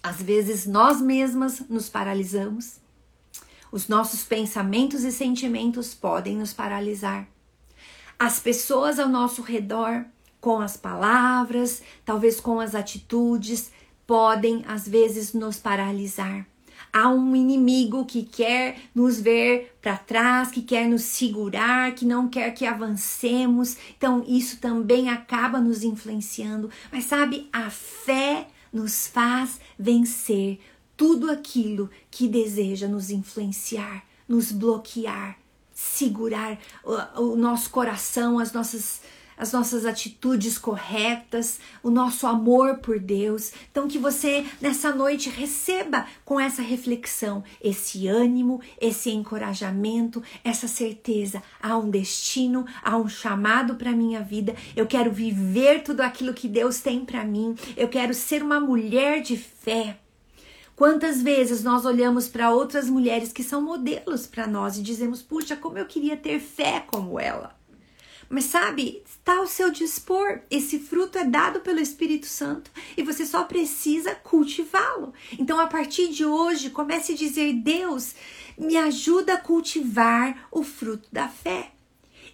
Às 0.03 0.21
vezes 0.21 0.67
nós 0.67 1.01
mesmas 1.01 1.61
nos 1.69 1.89
paralisamos. 1.89 2.81
Os 3.71 3.87
nossos 3.87 4.25
pensamentos 4.25 5.05
e 5.05 5.13
sentimentos 5.13 5.95
podem 5.95 6.37
nos 6.37 6.53
paralisar. 6.53 7.29
As 8.19 8.41
pessoas 8.41 8.99
ao 8.99 9.09
nosso 9.09 9.43
redor 9.43 10.05
com 10.41 10.61
as 10.61 10.77
palavras, 10.77 11.83
talvez 12.05 12.41
com 12.41 12.61
as 12.61 12.75
atitudes, 12.75 13.71
podem 14.07 14.65
às 14.67 14.89
vezes 14.89 15.33
nos 15.35 15.59
paralisar. 15.59 16.47
Há 16.93 17.09
um 17.11 17.37
inimigo 17.37 18.07
que 18.07 18.23
quer 18.23 18.79
nos 18.95 19.21
ver 19.21 19.77
para 19.83 19.97
trás, 19.97 20.51
que 20.51 20.63
quer 20.63 20.89
nos 20.89 21.03
segurar, 21.03 21.95
que 21.95 22.07
não 22.07 22.29
quer 22.29 22.53
que 22.53 22.65
avancemos. 22.65 23.77
Então, 23.97 24.25
isso 24.27 24.59
também 24.59 25.11
acaba 25.11 25.61
nos 25.61 25.83
influenciando. 25.83 26.71
Mas 26.91 27.05
sabe, 27.05 27.49
a 27.53 27.69
fé 27.69 28.49
nos 28.73 29.07
faz 29.07 29.61
vencer 29.79 30.61
tudo 30.97 31.31
aquilo 31.31 31.91
que 32.11 32.27
deseja 32.27 32.89
nos 32.89 33.11
influenciar, 33.11 34.05
nos 34.27 34.51
bloquear, 34.51 35.39
segurar 35.73 36.59
o, 36.83 37.33
o 37.33 37.37
nosso 37.37 37.71
coração, 37.71 38.39
as 38.39 38.53
nossas 38.53 39.03
as 39.39 39.53
nossas 39.53 39.87
atitudes 39.87 40.59
corretas, 40.59 41.61
o 41.83 41.91
nosso 41.91 42.27
amor 42.27 42.79
por 42.79 42.99
Deus. 42.99 43.53
Então, 43.71 43.87
que 43.87 43.99
você 43.99 44.45
nessa 44.61 44.93
noite 44.93 45.31
receba 45.31 46.07
com 46.25 46.41
essa 46.41 46.61
reflexão 46.61 47.45
esse 47.63 48.09
ânimo, 48.09 48.61
esse 48.81 49.11
encorajamento, 49.11 50.23
essa 50.43 50.67
certeza. 50.67 51.43
Há 51.63 51.77
um 51.77 51.89
destino, 51.89 52.67
há 52.83 52.97
um 52.97 53.09
chamado 53.09 53.77
para 53.77 53.93
minha 53.93 54.21
vida. 54.21 54.55
Eu 54.75 54.87
quero 54.87 55.13
viver 55.13 55.83
tudo 55.83 56.01
aquilo 56.01 56.35
que 56.35 56.49
Deus 56.49 56.81
tem 56.81 57.05
para 57.05 57.25
mim. 57.25 57.55
Eu 57.77 57.89
quero 57.89 58.13
ser 58.13 58.43
uma 58.43 58.59
mulher 58.59 59.23
de 59.23 59.37
fé. 59.37 59.99
Quantas 60.77 61.21
vezes 61.21 61.65
nós 61.65 61.85
olhamos 61.85 62.29
para 62.29 62.53
outras 62.53 62.89
mulheres 62.89 63.33
que 63.33 63.43
são 63.43 63.61
modelos 63.61 64.27
para 64.27 64.47
nós 64.47 64.79
e 64.79 64.83
dizemos: 64.83 65.21
puxa, 65.21 65.57
como 65.57 65.77
eu 65.77 65.87
queria 65.87 66.17
ter 66.17 66.39
fé 66.39 66.85
como 66.87 67.19
ela. 67.19 67.58
Mas 68.29 68.45
sabe, 68.45 69.03
está 69.07 69.39
ao 69.39 69.47
seu 69.47 69.71
dispor. 69.71 70.41
Esse 70.51 70.79
fruto 70.79 71.17
é 71.19 71.25
dado 71.25 71.61
pelo 71.61 71.81
Espírito 71.81 72.27
Santo 72.27 72.71
e 72.97 73.03
você 73.03 73.25
só 73.25 73.45
precisa 73.45 74.15
cultivá-lo. 74.15 75.15
Então, 75.39 75.59
a 75.59 75.67
partir 75.67 76.09
de 76.09 76.25
hoje, 76.25 76.71
comece 76.71 77.13
a 77.13 77.17
dizer: 77.17 77.55
Deus, 77.55 78.15
me 78.59 78.77
ajuda 78.77 79.35
a 79.35 79.41
cultivar 79.41 80.47
o 80.51 80.63
fruto 80.63 81.09
da 81.11 81.29
fé. 81.29 81.73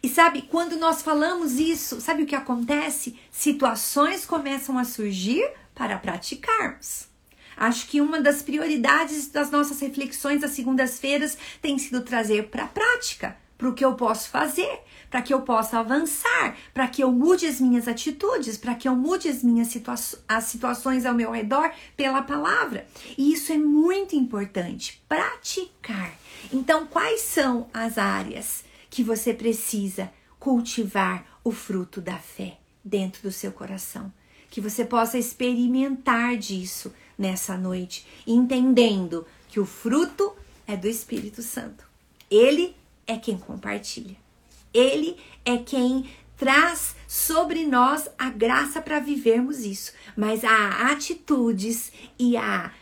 E 0.03 0.09
sabe, 0.09 0.43
quando 0.43 0.77
nós 0.77 1.01
falamos 1.01 1.55
isso, 1.59 2.01
sabe 2.01 2.25
o 2.25 2.27
que 2.27 2.35
acontece? 2.35 3.19
Situações 3.31 4.27
começam 4.27 4.77
a 4.77 4.85
surgir 4.85 5.49
para 5.75 5.97
praticarmos. 5.97 7.09
Acho 7.57 7.87
que 7.87 8.01
uma 8.01 8.21
das 8.21 8.43
prioridades 8.43 9.29
das 9.29 9.51
nossas 9.51 9.81
reflexões 9.81 10.41
das 10.41 10.51
segundas-feiras 10.51 11.39
tem 11.63 11.79
sido 11.79 12.03
trazer 12.03 12.49
para 12.49 12.65
a 12.65 12.69
prática, 12.69 13.37
para 13.65 13.71
o 13.71 13.75
que 13.75 13.85
eu 13.85 13.95
posso 13.95 14.29
fazer, 14.29 14.81
para 15.09 15.23
que 15.23 15.33
eu 15.33 15.41
possa 15.41 15.79
avançar, 15.79 16.55
para 16.75 16.87
que 16.87 17.03
eu 17.03 17.11
mude 17.11 17.47
as 17.47 17.59
minhas 17.59 17.89
atitudes, 17.89 18.59
para 18.59 18.75
que 18.75 18.87
eu 18.87 18.95
mude 18.95 19.27
as 19.27 19.43
minhas 19.43 19.69
situa 19.69 19.95
as 20.29 20.45
situações 20.45 21.07
ao 21.07 21.15
meu 21.15 21.31
redor 21.31 21.73
pela 21.97 22.21
palavra. 22.21 22.87
E 23.17 23.33
isso 23.33 23.55
é 23.55 23.57
muito 23.57 24.15
importante, 24.15 25.03
praticar. 25.09 26.13
Então, 26.53 26.87
quais 26.87 27.23
são 27.23 27.67
as 27.73 27.97
áreas 27.97 28.65
que 28.91 29.03
você 29.03 29.33
precisa 29.33 30.13
cultivar 30.39 31.25
o 31.43 31.51
fruto 31.51 32.03
da 32.03 32.19
fé 32.19 32.59
dentro 32.85 33.23
do 33.23 33.33
seu 33.33 33.51
coração? 33.51 34.13
Que 34.51 34.61
você 34.61 34.85
possa 34.85 35.17
experimentar 35.17 36.37
disso 36.37 36.93
nessa 37.17 37.57
noite, 37.57 38.07
entendendo 38.27 39.27
que 39.49 39.59
o 39.59 39.65
fruto 39.65 40.35
é 40.67 40.77
do 40.77 40.87
Espírito 40.87 41.41
Santo. 41.41 41.95
Ele 42.31 42.77
é 43.07 43.17
quem 43.17 43.37
compartilha. 43.39 44.17
Ele 44.73 45.17
é 45.45 45.57
quem 45.59 46.11
traz 46.37 46.97
sobre 47.07 47.65
nós 47.65 48.09
a 48.19 48.31
graça 48.31 48.81
para 48.81 49.01
vivermos 49.01 49.61
isso. 49.61 49.93
Mas 50.17 50.45
há 50.45 50.91
atitudes 50.91 51.93
e 52.19 52.37
há 52.37 52.73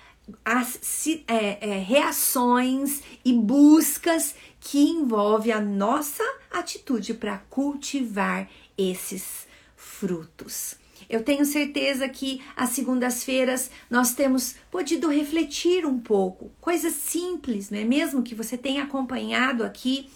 as 0.44 1.06
é, 1.26 1.58
é, 1.60 1.78
reações 1.78 3.02
e 3.24 3.32
buscas 3.32 4.34
que 4.60 4.78
envolve 4.78 5.50
a 5.50 5.60
nossa 5.60 6.24
atitude 6.50 7.14
para 7.14 7.38
cultivar 7.50 8.48
esses 8.78 9.46
frutos. 9.76 10.76
Eu 11.12 11.22
tenho 11.22 11.44
certeza 11.44 12.08
que 12.08 12.40
às 12.56 12.70
segundas-feiras 12.70 13.70
nós 13.90 14.14
temos 14.14 14.54
podido 14.70 15.10
refletir 15.10 15.84
um 15.84 15.98
pouco, 16.00 16.50
coisas 16.58 16.94
simples, 16.94 17.68
não 17.68 17.78
é 17.78 17.84
mesmo? 17.84 18.22
Que 18.22 18.34
você 18.34 18.56
tenha 18.56 18.84
acompanhado 18.84 19.62
aqui 19.62 20.08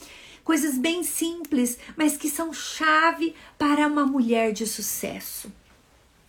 coisas 0.42 0.78
bem 0.78 1.02
simples, 1.02 1.78
mas 1.98 2.16
que 2.16 2.30
são 2.30 2.50
chave 2.50 3.35
para 3.59 3.87
uma 3.87 4.06
mulher 4.06 4.54
de 4.54 4.66
sucesso. 4.66 5.52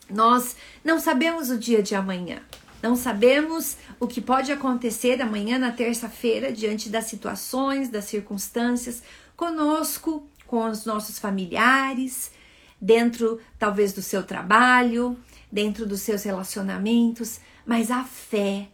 Nós 0.10 0.58
não 0.84 1.00
sabemos 1.00 1.50
o 1.50 1.58
dia 1.58 1.82
de 1.82 1.96
amanhã. 1.96 2.42
Não 2.84 2.98
sabemos 2.98 3.78
o 4.02 4.06
que 4.06 4.20
pode 4.20 4.52
acontecer 4.52 5.22
amanhã 5.22 5.58
na 5.58 5.72
terça-feira 5.72 6.52
diante 6.52 6.90
das 6.90 7.06
situações, 7.06 7.88
das 7.88 8.04
circunstâncias 8.04 9.02
conosco, 9.34 10.28
com 10.46 10.70
os 10.70 10.86
nossos 10.86 11.20
familiares, 11.20 12.32
dentro 12.80 13.40
talvez 13.58 13.94
do 13.94 14.02
seu 14.02 14.24
trabalho, 14.24 15.18
dentro 15.52 15.86
dos 15.86 16.02
seus 16.02 16.24
relacionamentos, 16.24 17.40
mas 17.66 17.92
a 17.92 18.04
fé 18.04 18.70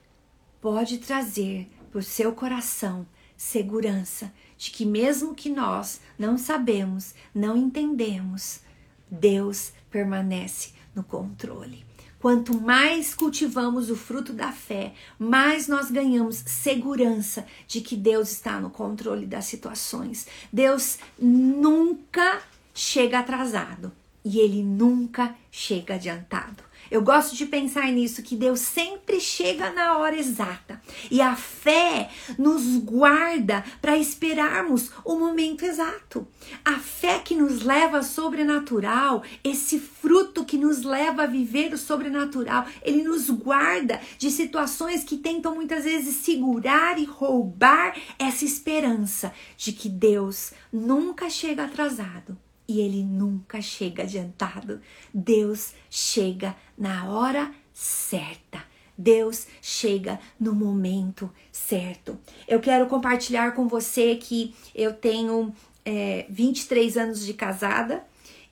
pode 0.61 0.97
trazer 0.99 1.69
para 1.91 1.99
o 1.99 2.03
seu 2.03 2.33
coração 2.33 3.05
segurança 3.35 4.31
de 4.57 4.71
que 4.71 4.85
mesmo 4.85 5.35
que 5.35 5.49
nós 5.49 5.99
não 6.17 6.37
sabemos, 6.37 7.13
não 7.35 7.57
entendemos, 7.57 8.61
Deus 9.09 9.73
permanece 9.91 10.71
no 10.95 11.03
controle. 11.03 11.85
Quanto 12.23 12.57
mais 12.59 13.13
cultivamos 13.13 13.89
o 13.89 13.97
fruto 13.97 14.31
da 14.31 14.53
fé, 14.53 14.93
mais 15.19 15.67
nós 15.67 15.91
ganhamos 15.91 16.37
segurança 16.37 17.45
de 17.67 17.81
que 17.81 17.97
Deus 17.97 18.31
está 18.31 18.61
no 18.61 18.69
controle 18.69 19.25
das 19.25 19.43
situações. 19.43 20.25
Deus 20.51 20.97
nunca 21.19 22.41
chega 22.73 23.19
atrasado 23.19 23.91
e 24.25 24.39
ele 24.39 24.63
nunca 24.63 25.35
chega 25.51 25.95
adiantado. 25.95 26.63
Eu 26.91 27.01
gosto 27.01 27.35
de 27.35 27.45
pensar 27.45 27.91
nisso, 27.91 28.21
que 28.21 28.35
Deus 28.35 28.59
sempre 28.59 29.19
chega 29.19 29.71
na 29.71 29.97
hora 29.97 30.15
exata. 30.15 30.81
E 31.09 31.21
a 31.21 31.35
fé 31.35 32.09
nos 32.37 32.77
guarda 32.77 33.63
para 33.81 33.97
esperarmos 33.97 34.91
o 35.03 35.17
momento 35.17 35.65
exato. 35.65 36.27
A 36.63 36.73
fé 36.73 37.19
que 37.19 37.35
nos 37.35 37.63
leva 37.63 37.97
ao 37.97 38.03
sobrenatural, 38.03 39.23
esse 39.43 39.79
fruto 39.79 40.45
que 40.45 40.57
nos 40.57 40.83
leva 40.83 41.23
a 41.23 41.27
viver 41.27 41.73
o 41.73 41.77
sobrenatural, 41.77 42.65
ele 42.83 43.01
nos 43.01 43.29
guarda 43.29 43.99
de 44.17 44.29
situações 44.29 45.03
que 45.03 45.17
tentam 45.17 45.55
muitas 45.55 45.85
vezes 45.85 46.17
segurar 46.17 46.99
e 46.99 47.05
roubar 47.05 47.97
essa 48.19 48.45
esperança 48.45 49.33
de 49.57 49.71
que 49.71 49.89
Deus 49.89 50.51
nunca 50.71 51.29
chega 51.29 51.63
atrasado 51.63 52.37
e 52.67 52.79
ele 52.79 53.03
nunca 53.03 53.61
chega 53.61 54.03
adiantado. 54.03 54.81
Deus 55.13 55.73
chega 55.89 56.55
na 56.77 57.09
hora 57.09 57.53
certa. 57.73 58.63
Deus 58.97 59.47
chega 59.61 60.19
no 60.39 60.53
momento 60.53 61.29
certo. 61.51 62.17
Eu 62.47 62.59
quero 62.59 62.85
compartilhar 62.87 63.53
com 63.53 63.67
você 63.67 64.15
que 64.15 64.53
eu 64.73 64.93
tenho 64.93 65.53
é, 65.83 66.25
23 66.29 66.97
anos 66.97 67.25
de 67.25 67.33
casada 67.33 68.03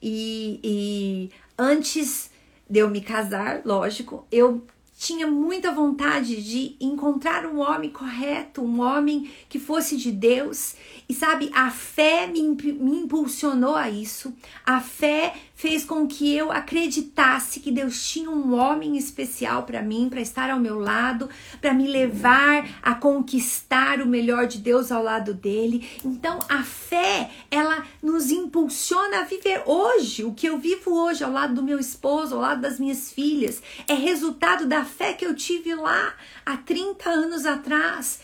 e, 0.02 0.60
e 0.62 1.30
antes 1.56 2.30
de 2.68 2.80
eu 2.80 2.90
me 2.90 3.00
casar, 3.00 3.62
lógico, 3.64 4.26
eu 4.32 4.66
tinha 5.02 5.26
muita 5.26 5.72
vontade 5.72 6.40
de 6.40 6.76
encontrar 6.80 7.44
um 7.44 7.58
homem 7.58 7.90
correto, 7.90 8.62
um 8.62 8.80
homem 8.80 9.28
que 9.48 9.58
fosse 9.58 9.96
de 9.96 10.12
Deus. 10.12 10.76
E 11.08 11.12
sabe, 11.12 11.50
a 11.52 11.72
fé 11.72 12.28
me, 12.28 12.40
me 12.40 12.98
impulsionou 12.98 13.74
a 13.74 13.90
isso. 13.90 14.32
A 14.64 14.80
fé 14.80 15.34
fez 15.56 15.84
com 15.84 16.06
que 16.06 16.32
eu 16.34 16.50
acreditasse 16.50 17.60
que 17.60 17.70
Deus 17.70 18.08
tinha 18.08 18.30
um 18.30 18.54
homem 18.54 18.96
especial 18.96 19.64
para 19.64 19.82
mim, 19.82 20.08
para 20.08 20.20
estar 20.20 20.50
ao 20.50 20.58
meu 20.58 20.78
lado, 20.78 21.28
para 21.60 21.74
me 21.74 21.86
levar 21.86 22.68
a 22.82 22.94
conquistar 22.94 24.00
o 24.00 24.06
melhor 24.06 24.46
de 24.46 24.58
Deus 24.58 24.90
ao 24.90 25.02
lado 25.02 25.34
dele. 25.34 25.88
Então, 26.04 26.38
a 26.48 26.62
fé, 26.62 27.30
ela 27.50 27.84
nos 28.02 28.30
impulsiona 28.30 29.20
a 29.20 29.24
viver 29.24 29.62
hoje. 29.66 30.24
O 30.24 30.32
que 30.32 30.48
eu 30.48 30.58
vivo 30.58 30.92
hoje 30.92 31.22
ao 31.22 31.30
lado 31.30 31.54
do 31.54 31.62
meu 31.62 31.78
esposo, 31.78 32.34
ao 32.34 32.40
lado 32.40 32.60
das 32.60 32.80
minhas 32.80 33.12
filhas, 33.12 33.62
é 33.86 33.94
resultado 33.94 34.66
da 34.66 34.84
fé 34.92 35.12
que 35.14 35.26
eu 35.26 35.34
tive 35.34 35.74
lá 35.74 36.14
há 36.44 36.56
30 36.56 37.08
anos 37.08 37.46
atrás 37.46 38.20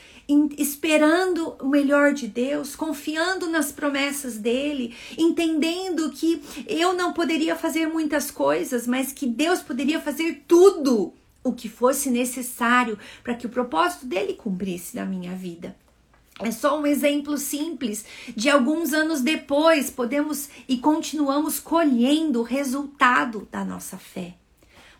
esperando 0.59 1.57
o 1.59 1.69
melhor 1.69 2.13
de 2.13 2.27
Deus, 2.27 2.77
confiando 2.77 3.49
nas 3.49 3.73
promessas 3.73 4.37
dele, 4.37 4.95
entendendo 5.17 6.11
que 6.11 6.43
eu 6.67 6.93
não 6.93 7.15
poderia 7.15 7.57
fazer 7.57 7.87
muitas 7.87 8.31
coisas, 8.31 8.87
mas 8.87 9.11
que 9.11 9.27
Deus 9.27 9.61
poderia 9.63 9.99
fazer 10.01 10.45
tudo 10.47 11.15
o 11.43 11.53
que 11.53 11.69
fosse 11.69 12.11
necessário 12.11 12.99
para 13.25 13.35
que 13.35 13.47
o 13.47 13.51
propósito 13.51 14.05
dele 14.05 14.35
cumprisse 14.35 14.97
na 14.97 15.07
minha 15.07 15.35
vida. 15.35 15.75
É 16.41 16.51
só 16.51 16.79
um 16.79 16.87
exemplo 16.87 17.39
simples 17.39 18.05
de 18.37 18.51
alguns 18.51 18.93
anos 18.93 19.23
depois 19.23 19.91
podemos 19.91 20.49
e 20.69 20.77
continuamos 20.77 21.59
colhendo 21.59 22.41
o 22.41 22.45
resultado 22.45 23.49
da 23.51 23.65
nossa 23.65 23.97
fé. 23.97 24.35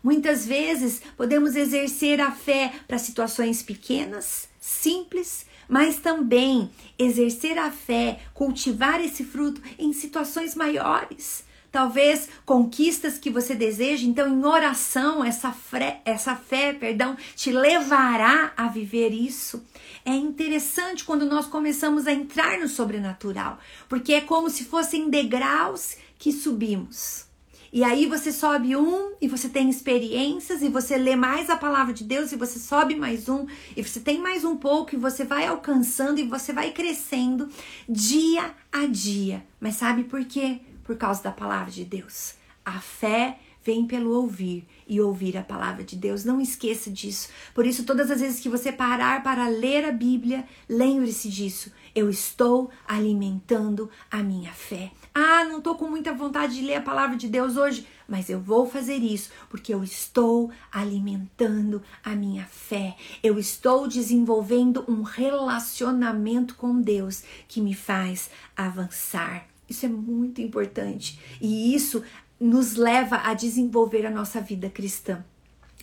Muitas 0.03 0.45
vezes 0.45 1.01
podemos 1.17 1.55
exercer 1.55 2.21
a 2.21 2.31
fé 2.31 2.71
para 2.87 2.97
situações 2.97 3.61
pequenas, 3.61 4.47
simples, 4.59 5.45
mas 5.67 5.97
também 5.99 6.71
exercer 6.97 7.57
a 7.57 7.69
fé, 7.69 8.19
cultivar 8.33 8.99
esse 8.99 9.23
fruto 9.23 9.61
em 9.77 9.93
situações 9.93 10.55
maiores. 10.55 11.43
Talvez 11.71 12.27
conquistas 12.45 13.19
que 13.19 13.29
você 13.29 13.53
deseja, 13.53 14.07
então 14.07 14.27
em 14.27 14.43
oração 14.43 15.23
essa 15.23 15.51
fé, 15.51 16.01
essa 16.03 16.35
fé, 16.35 16.73
perdão, 16.73 17.15
te 17.35 17.51
levará 17.51 18.53
a 18.57 18.67
viver 18.67 19.11
isso. 19.11 19.63
É 20.03 20.11
interessante 20.11 21.05
quando 21.05 21.27
nós 21.27 21.45
começamos 21.45 22.07
a 22.07 22.11
entrar 22.11 22.57
no 22.57 22.67
sobrenatural, 22.67 23.59
porque 23.87 24.13
é 24.13 24.21
como 24.21 24.49
se 24.49 24.65
fossem 24.65 25.11
degraus 25.11 25.95
que 26.17 26.31
subimos. 26.31 27.28
E 27.71 27.83
aí 27.83 28.07
você 28.07 28.31
sobe 28.31 28.75
um 28.75 29.13
e 29.21 29.27
você 29.27 29.47
tem 29.47 29.69
experiências 29.69 30.61
e 30.61 30.69
você 30.69 30.97
lê 30.97 31.15
mais 31.15 31.49
a 31.49 31.57
palavra 31.57 31.93
de 31.93 32.03
Deus 32.03 32.31
e 32.31 32.35
você 32.35 32.57
sobe 32.57 32.95
mais 32.95 33.29
um 33.29 33.45
e 33.75 33.83
você 33.83 33.99
tem 33.99 34.19
mais 34.19 34.43
um 34.43 34.57
pouco 34.57 34.95
e 34.95 34.97
você 34.97 35.23
vai 35.23 35.45
alcançando 35.45 36.19
e 36.19 36.23
você 36.23 36.51
vai 36.51 36.71
crescendo 36.71 37.47
dia 37.87 38.53
a 38.71 38.85
dia. 38.87 39.45
Mas 39.59 39.75
sabe 39.75 40.03
por 40.03 40.25
quê? 40.25 40.61
Por 40.83 40.97
causa 40.97 41.21
da 41.23 41.31
palavra 41.31 41.71
de 41.71 41.85
Deus. 41.85 42.33
A 42.65 42.79
fé 42.79 43.37
vem 43.63 43.85
pelo 43.85 44.11
ouvir 44.15 44.65
e 44.87 44.99
ouvir 44.99 45.37
a 45.37 45.43
palavra 45.43 45.83
de 45.83 45.95
Deus. 45.95 46.23
Não 46.23 46.41
esqueça 46.41 46.89
disso. 46.89 47.29
Por 47.53 47.65
isso, 47.65 47.83
todas 47.83 48.09
as 48.09 48.21
vezes 48.21 48.39
que 48.39 48.49
você 48.49 48.71
parar 48.71 49.21
para 49.21 49.47
ler 49.47 49.85
a 49.85 49.91
Bíblia, 49.91 50.45
lembre-se 50.67 51.29
disso. 51.29 51.71
Eu 51.93 52.09
estou 52.09 52.69
alimentando 52.87 53.89
a 54.09 54.23
minha 54.23 54.51
fé. 54.51 54.91
Ah, 55.13 55.43
não 55.43 55.57
estou 55.57 55.75
com 55.75 55.89
muita 55.89 56.13
vontade 56.13 56.55
de 56.55 56.61
ler 56.61 56.75
a 56.75 56.81
palavra 56.81 57.17
de 57.17 57.27
Deus 57.27 57.57
hoje, 57.57 57.85
mas 58.07 58.29
eu 58.29 58.39
vou 58.39 58.69
fazer 58.69 58.97
isso 58.97 59.29
porque 59.49 59.73
eu 59.73 59.83
estou 59.83 60.51
alimentando 60.71 61.81
a 62.03 62.15
minha 62.15 62.45
fé. 62.45 62.95
Eu 63.21 63.37
estou 63.37 63.87
desenvolvendo 63.87 64.85
um 64.87 65.01
relacionamento 65.01 66.55
com 66.55 66.79
Deus 66.79 67.23
que 67.47 67.59
me 67.61 67.73
faz 67.73 68.29
avançar. 68.55 69.47
Isso 69.69 69.85
é 69.85 69.89
muito 69.89 70.41
importante 70.41 71.19
e 71.39 71.75
isso 71.75 72.03
nos 72.39 72.75
leva 72.75 73.17
a 73.17 73.33
desenvolver 73.33 74.05
a 74.05 74.11
nossa 74.11 74.39
vida 74.39 74.69
cristã. 74.69 75.23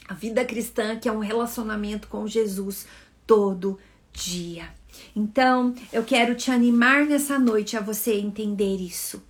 A 0.09 0.15
vida 0.15 0.45
cristã 0.45 0.97
que 0.97 1.09
é 1.09 1.13
um 1.13 1.19
relacionamento 1.19 2.09
com 2.09 2.27
Jesus 2.27 2.87
todo 3.27 3.79
dia. 4.13 4.73
Então, 5.15 5.75
eu 5.93 6.05
quero 6.05 6.35
te 6.35 6.51
animar 6.51 7.05
nessa 7.05 7.39
noite 7.39 7.77
a 7.77 7.81
você 7.81 8.15
entender 8.15 8.77
isso. 8.77 9.23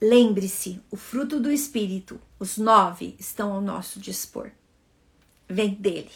Lembre-se, 0.00 0.80
o 0.90 0.96
fruto 0.96 1.40
do 1.40 1.50
Espírito, 1.50 2.20
os 2.38 2.58
nove, 2.58 3.16
estão 3.18 3.52
ao 3.52 3.62
nosso 3.62 3.98
dispor. 3.98 4.50
Vem 5.48 5.74
dele. 5.74 6.10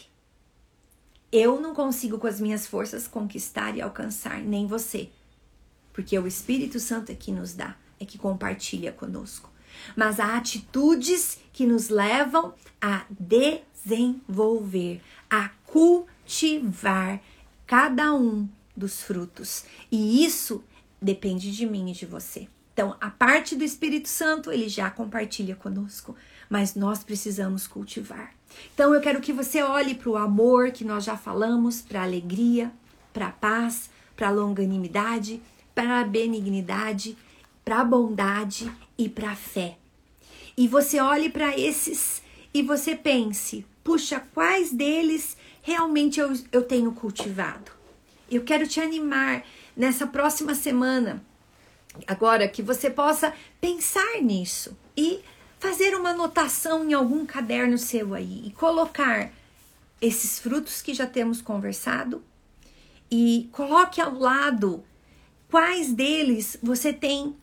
Eu 1.31 1.59
não 1.59 1.73
consigo 1.73 2.19
com 2.19 2.27
as 2.27 2.39
minhas 2.39 2.67
forças 2.67 3.07
conquistar 3.07 3.75
e 3.75 3.81
alcançar, 3.81 4.39
nem 4.41 4.67
você. 4.67 5.09
Porque 5.93 6.17
o 6.19 6.27
Espírito 6.27 6.79
Santo 6.79 7.11
é 7.11 7.15
que 7.15 7.31
nos 7.31 7.53
dá, 7.53 7.75
é 7.99 8.05
que 8.05 8.17
compartilha 8.17 8.91
conosco. 8.91 9.50
Mas 9.95 10.19
há 10.19 10.35
atitudes 10.37 11.39
que 11.53 11.65
nos 11.65 11.89
levam 11.89 12.53
a 12.81 13.05
desenvolver, 13.19 15.01
a 15.29 15.49
cultivar 15.65 17.21
cada 17.65 18.13
um 18.13 18.47
dos 18.75 19.01
frutos. 19.01 19.65
E 19.91 20.23
isso 20.25 20.63
depende 21.01 21.51
de 21.51 21.65
mim 21.65 21.89
e 21.89 21.93
de 21.93 22.05
você. 22.05 22.47
Então, 22.73 22.95
a 23.01 23.09
parte 23.09 23.55
do 23.55 23.63
Espírito 23.63 24.07
Santo, 24.07 24.51
ele 24.51 24.69
já 24.69 24.89
compartilha 24.89 25.55
conosco, 25.55 26.15
mas 26.49 26.73
nós 26.73 27.03
precisamos 27.03 27.67
cultivar. 27.67 28.33
Então, 28.73 28.93
eu 28.93 29.01
quero 29.01 29.21
que 29.21 29.33
você 29.33 29.61
olhe 29.61 29.95
para 29.95 30.09
o 30.09 30.17
amor 30.17 30.71
que 30.71 30.85
nós 30.85 31.03
já 31.03 31.17
falamos, 31.17 31.81
para 31.81 32.01
a 32.01 32.03
alegria, 32.03 32.71
para 33.13 33.27
a 33.27 33.31
paz, 33.31 33.89
para 34.15 34.29
a 34.29 34.31
longanimidade, 34.31 35.41
para 35.75 35.99
a 35.99 36.03
benignidade, 36.03 37.17
para 37.63 37.81
a 37.81 37.85
bondade 37.85 38.71
e 38.97 39.07
para 39.07 39.31
a 39.31 39.35
fé. 39.35 39.77
E 40.57 40.67
você 40.67 40.99
olhe 40.99 41.29
para 41.29 41.57
esses 41.57 42.21
e 42.53 42.61
você 42.61 42.95
pense: 42.95 43.65
puxa, 43.83 44.19
quais 44.33 44.71
deles 44.71 45.37
realmente 45.61 46.19
eu, 46.19 46.33
eu 46.51 46.63
tenho 46.63 46.91
cultivado. 46.91 47.71
Eu 48.29 48.43
quero 48.43 48.67
te 48.67 48.79
animar 48.79 49.43
nessa 49.75 50.07
próxima 50.07 50.55
semana, 50.55 51.23
agora 52.07 52.47
que 52.47 52.61
você 52.61 52.89
possa 52.89 53.33
pensar 53.59 54.21
nisso 54.21 54.77
e 54.95 55.19
fazer 55.59 55.95
uma 55.95 56.09
anotação 56.09 56.83
em 56.83 56.93
algum 56.93 57.25
caderno 57.25 57.77
seu 57.77 58.13
aí 58.13 58.47
e 58.47 58.51
colocar 58.51 59.31
esses 60.01 60.39
frutos 60.39 60.81
que 60.81 60.93
já 60.93 61.05
temos 61.05 61.41
conversado 61.41 62.23
e 63.09 63.49
coloque 63.51 64.01
ao 64.01 64.17
lado 64.17 64.83
quais 65.49 65.93
deles 65.93 66.57
você 66.63 66.91
tem 66.91 67.35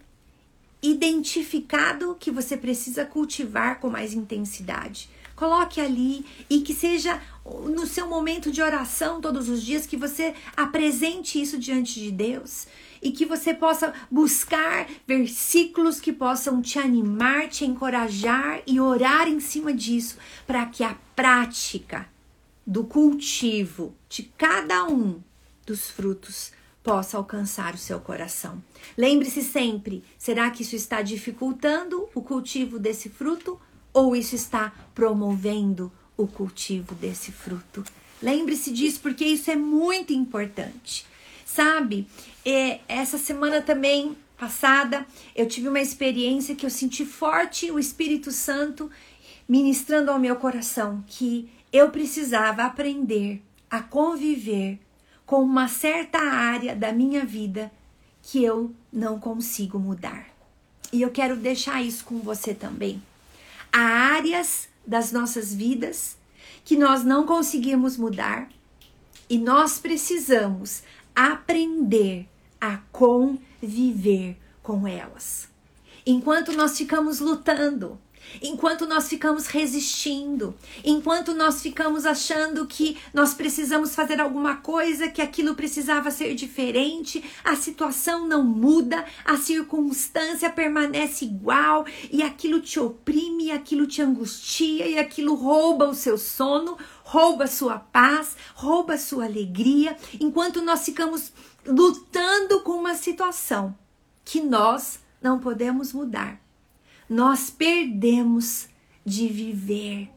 identificado 0.83 2.17
que 2.19 2.31
você 2.31 2.57
precisa 2.57 3.05
cultivar 3.05 3.81
com 3.81 3.91
mais 3.91 4.13
intensidade. 4.13 5.11
Coloque 5.35 5.81
ali 5.81 6.27
e 6.51 6.61
que 6.61 6.75
seja 6.75 7.23
no 7.45 7.87
seu 7.87 8.09
momento 8.09 8.51
de 8.51 8.61
oração 8.61 9.21
todos 9.21 9.49
os 9.49 9.63
dias 9.63 9.87
que 9.87 9.97
você 9.97 10.35
apresente 10.57 11.41
isso 11.41 11.59
diante 11.59 12.01
de 12.01 12.11
Deus 12.11 12.67
e 13.01 13.13
que 13.13 13.25
você 13.25 13.55
possa 13.55 13.95
buscar 14.11 14.89
versículos 15.07 16.01
que 16.01 16.13
possam 16.13 16.61
te 16.61 16.79
animar, 16.79 17.49
te 17.49 17.65
encorajar 17.65 18.63
e 18.67 18.81
orar 18.81 19.29
em 19.29 19.39
cima 19.39 19.73
disso, 19.73 20.19
para 20.45 20.67
que 20.67 20.83
a 20.83 20.97
prática 21.15 22.09
do 22.67 22.85
cultivo 22.85 23.95
de 24.09 24.25
cada 24.37 24.85
um 24.85 25.23
dos 25.65 25.89
frutos 25.89 26.53
possa 26.89 27.19
alcançar 27.19 27.75
o 27.75 27.79
seu 27.79 28.01
coração. 28.01 28.63
Lembre-se 28.97 29.43
sempre: 29.43 30.03
será 30.17 30.51
que 30.51 30.63
isso 30.63 30.75
está 30.75 31.03
dificultando 31.03 32.09
o 32.15 32.23
cultivo 32.23 32.79
desse 32.79 33.11
fruto 33.11 33.61
ou 33.93 34.17
isso 34.17 34.35
está 34.35 34.73
promovendo 34.95 35.93
o 36.17 36.27
cultivo 36.27 36.95
desse 36.95 37.31
fruto? 37.31 37.85
Lembre-se 38.23 38.73
disso 38.73 39.01
porque 39.03 39.27
isso 39.27 39.51
é 39.51 39.57
muito 39.57 40.15
importante. 40.15 41.05
Sabe, 41.45 42.07
é, 42.43 42.81
essa 42.89 43.19
semana 43.19 43.61
também 43.61 44.17
passada 44.39 45.07
eu 45.37 45.47
tive 45.47 45.69
uma 45.69 45.81
experiência 45.81 46.55
que 46.55 46.65
eu 46.65 46.71
senti 46.71 47.05
forte 47.05 47.71
o 47.71 47.79
Espírito 47.79 48.33
Santo 48.33 48.91
ministrando 49.47 50.11
ao 50.11 50.19
meu 50.19 50.37
coração 50.37 51.05
que 51.07 51.51
eu 51.71 51.91
precisava 51.91 52.65
aprender 52.65 53.43
a 53.71 53.83
conviver 53.83 54.79
com 55.29 55.43
uma 55.43 55.69
certa 55.69 56.19
área 56.19 56.75
da 56.75 56.91
minha 56.91 57.23
vida 57.23 57.71
que 58.23 58.43
eu 58.43 58.75
não 58.91 59.21
consigo 59.21 59.79
mudar. 59.79 60.27
E 60.91 61.03
eu 61.03 61.11
quero 61.11 61.37
deixar 61.37 61.83
isso 61.83 62.03
com 62.07 62.19
você 62.21 62.55
também. 62.55 63.03
Há 63.71 63.79
áreas 63.79 64.71
das 64.87 65.13
nossas 65.13 65.55
vidas 65.55 66.17
que 66.65 66.79
nós 66.79 67.05
não 67.05 67.27
conseguimos 67.27 67.99
mudar 67.99 68.49
e 69.29 69.37
nós 69.37 69.79
precisamos 69.79 70.83
aprender 71.15 72.27
a 72.59 72.79
conviver 72.91 74.35
com 74.63 74.89
elas. 74.89 75.47
Enquanto 76.07 76.53
nós 76.53 76.75
ficamos 76.75 77.21
lutando, 77.21 78.01
enquanto 78.43 78.87
nós 78.87 79.09
ficamos 79.09 79.47
resistindo, 79.47 80.55
enquanto 80.85 81.35
nós 81.35 81.63
ficamos 81.63 82.07
achando 82.07 82.67
que 82.67 82.97
nós 83.13 83.35
precisamos 83.35 83.95
fazer 83.95 84.21
alguma 84.21 84.57
coisa, 84.57 85.09
que 85.09 85.23
aquilo 85.23 85.55
precisava 85.55 86.11
ser 86.11 86.35
diferente, 86.35 87.23
a 87.45 87.57
situação 87.57 88.27
não 88.27 88.43
muda, 88.43 89.05
a 89.25 89.37
circunstância 89.37 90.51
permanece 90.51 91.25
igual 91.25 91.87
e 92.11 92.23
aquilo 92.23 92.61
te 92.61 92.79
oprime, 92.79 93.51
aquilo 93.51 93.87
te 93.87 94.03
angustia 94.03 94.87
e 94.87 94.99
aquilo 94.99 95.35
rouba 95.35 95.89
o 95.89 95.95
seu 95.95 96.19
sono, 96.19 96.77
rouba 97.03 97.45
a 97.45 97.49
sua 97.49 97.79
paz, 97.79 98.37
rouba 98.55 98.95
a 98.95 98.99
sua 98.99 99.25
alegria, 99.25 99.97
enquanto 100.21 100.63
nós 100.63 100.85
ficamos 100.85 101.33
lutando 101.67 102.61
com 102.61 102.73
uma 102.73 102.95
situação 102.95 103.77
que 104.25 104.41
nós 104.41 104.99
não 105.23 105.39
podemos 105.39 105.93
mudar 105.93 106.48
nós 107.09 107.51
perdemos 107.51 108.69
de 109.05 109.29
viver. 109.29 110.11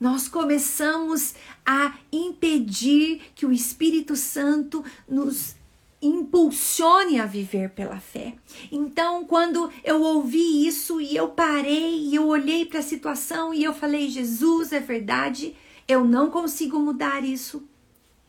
Nós 0.00 0.28
começamos 0.28 1.34
a 1.64 1.96
impedir 2.12 3.20
que 3.34 3.44
o 3.44 3.52
Espírito 3.52 4.14
Santo 4.16 4.84
nos 5.08 5.56
impulsione 6.00 7.20
a 7.20 7.26
viver 7.26 7.70
pela 7.70 7.98
fé. 7.98 8.34
Então, 8.70 9.24
quando 9.24 9.70
eu 9.82 10.00
ouvi 10.00 10.66
isso 10.66 11.00
e 11.00 11.16
eu 11.16 11.28
parei 11.28 12.06
e 12.06 12.14
eu 12.14 12.26
olhei 12.26 12.64
para 12.64 12.78
a 12.78 12.82
situação 12.82 13.52
e 13.52 13.64
eu 13.64 13.74
falei: 13.74 14.08
Jesus, 14.08 14.72
é 14.72 14.80
verdade, 14.80 15.56
eu 15.86 16.04
não 16.04 16.30
consigo 16.30 16.78
mudar 16.78 17.24
isso. 17.24 17.62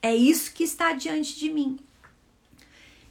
É 0.01 0.15
isso 0.15 0.53
que 0.53 0.63
está 0.63 0.93
diante 0.93 1.37
de 1.37 1.51
mim. 1.51 1.77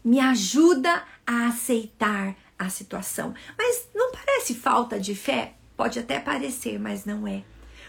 Me 0.05 0.19
ajuda 0.21 1.05
a 1.27 1.49
aceitar 1.49 2.35
a 2.59 2.69
situação. 2.69 3.35
Mas 3.57 3.89
não 3.95 4.13
parece 4.13 4.55
falta 4.55 4.99
de 4.99 5.15
fé? 5.15 5.55
Pode 5.77 5.99
até 5.99 6.19
parecer, 6.19 6.79
mas 6.79 7.05
não 7.05 7.27
é. 7.27 7.45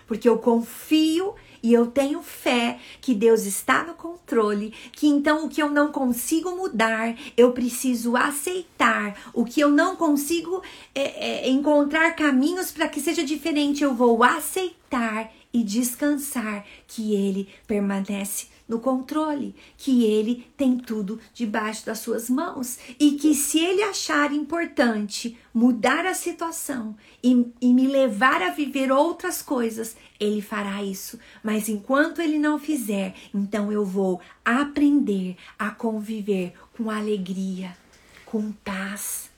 porque 0.06 0.28
eu 0.28 0.40
confio 0.40 1.36
e 1.62 1.72
eu 1.72 1.86
tenho 1.86 2.24
fé 2.24 2.80
que 3.00 3.14
Deus 3.14 3.46
está 3.46 3.84
no 3.84 3.94
controle, 3.94 4.74
que 4.92 5.08
então 5.08 5.46
o 5.46 5.50
que 5.50 5.62
eu 5.62 5.70
não 5.70 5.92
consigo 5.92 6.56
mudar, 6.56 7.16
eu 7.38 7.52
preciso 7.52 8.16
aceitar. 8.16 9.16
O 9.34 9.46
que 9.46 9.60
eu 9.62 9.70
não 9.70 9.96
consigo 9.96 10.64
é, 10.96 11.46
é, 11.46 11.50
encontrar 11.50 12.16
caminhos 12.16 12.72
para 12.72 12.88
que 12.88 13.00
seja 13.00 13.24
diferente, 13.24 13.84
eu 13.84 13.94
vou 13.94 14.24
aceitar 14.24 15.32
e 15.54 15.64
descansar 15.64 16.66
que 16.88 17.14
Ele 17.14 17.48
permanece 17.68 18.48
no 18.70 18.80
controle, 18.80 19.56
que 19.76 20.06
ele 20.06 20.48
tem 20.56 20.78
tudo 20.78 21.20
debaixo 21.34 21.88
das 21.88 22.00
suas 22.00 22.30
mãos 22.30 22.78
e 23.00 23.14
que 23.14 23.34
se 23.34 23.58
ele 23.58 23.82
achar 23.82 24.32
importante 24.32 25.36
mudar 25.52 26.06
a 26.06 26.14
situação 26.14 26.96
e, 27.24 27.52
e, 27.60 27.74
me 27.74 27.88
levar 27.88 28.44
a 28.44 28.52
viver 28.52 28.92
outras 28.92 29.42
coisas, 29.42 29.98
ele 30.20 30.42
fará 30.42 30.84
isso. 30.84 31.20
Mas 31.44 31.68
enquanto 31.68 32.22
ele 32.22 32.38
não 32.38 32.60
fizer, 32.60 33.16
então 33.34 33.72
eu 33.72 33.84
vou 33.84 34.22
aprender 34.46 35.36
a 35.58 35.72
conviver 35.72 36.54
com 36.78 36.92
alegria, 36.92 37.76
com 38.24 38.52
paz, 38.52 39.32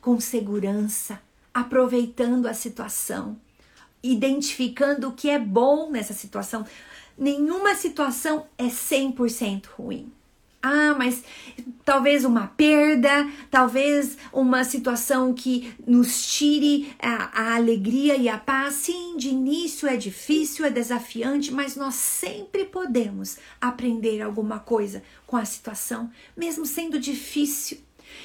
com 0.00 0.18
segurança, 0.18 1.20
aproveitando 1.52 2.46
a 2.46 2.54
situação 2.54 3.36
identificando 4.02 5.08
o 5.08 5.12
que 5.12 5.28
é 5.28 5.38
bom 5.38 5.90
nessa 5.90 6.14
situação 6.14 6.64
nenhuma 7.18 7.74
situação 7.74 8.46
é 8.56 8.66
100% 8.66 9.66
ruim. 9.76 10.12
Ah, 10.60 10.94
mas 10.98 11.22
talvez 11.84 12.24
uma 12.24 12.48
perda, 12.48 13.30
talvez 13.48 14.18
uma 14.32 14.64
situação 14.64 15.32
que 15.32 15.72
nos 15.86 16.26
tire 16.26 16.92
a, 16.98 17.42
a, 17.42 17.54
alegria 17.54 18.16
e 18.16 18.28
a 18.28 18.36
paz. 18.36 18.74
Sim, 18.74 19.16
de 19.16 19.28
início 19.28 19.86
é 19.88 19.96
difícil, 19.96 20.64
é 20.64 20.70
desafiante, 20.70 21.52
mas 21.52 21.76
nós 21.76 21.94
sempre 21.94 22.64
podemos 22.64 23.38
aprender 23.60 24.20
alguma 24.20 24.58
coisa 24.58 25.02
com 25.26 25.36
a 25.36 25.44
situação, 25.44 26.10
mesmo 26.36 26.66
sendo 26.66 26.98
difícil, 26.98 27.78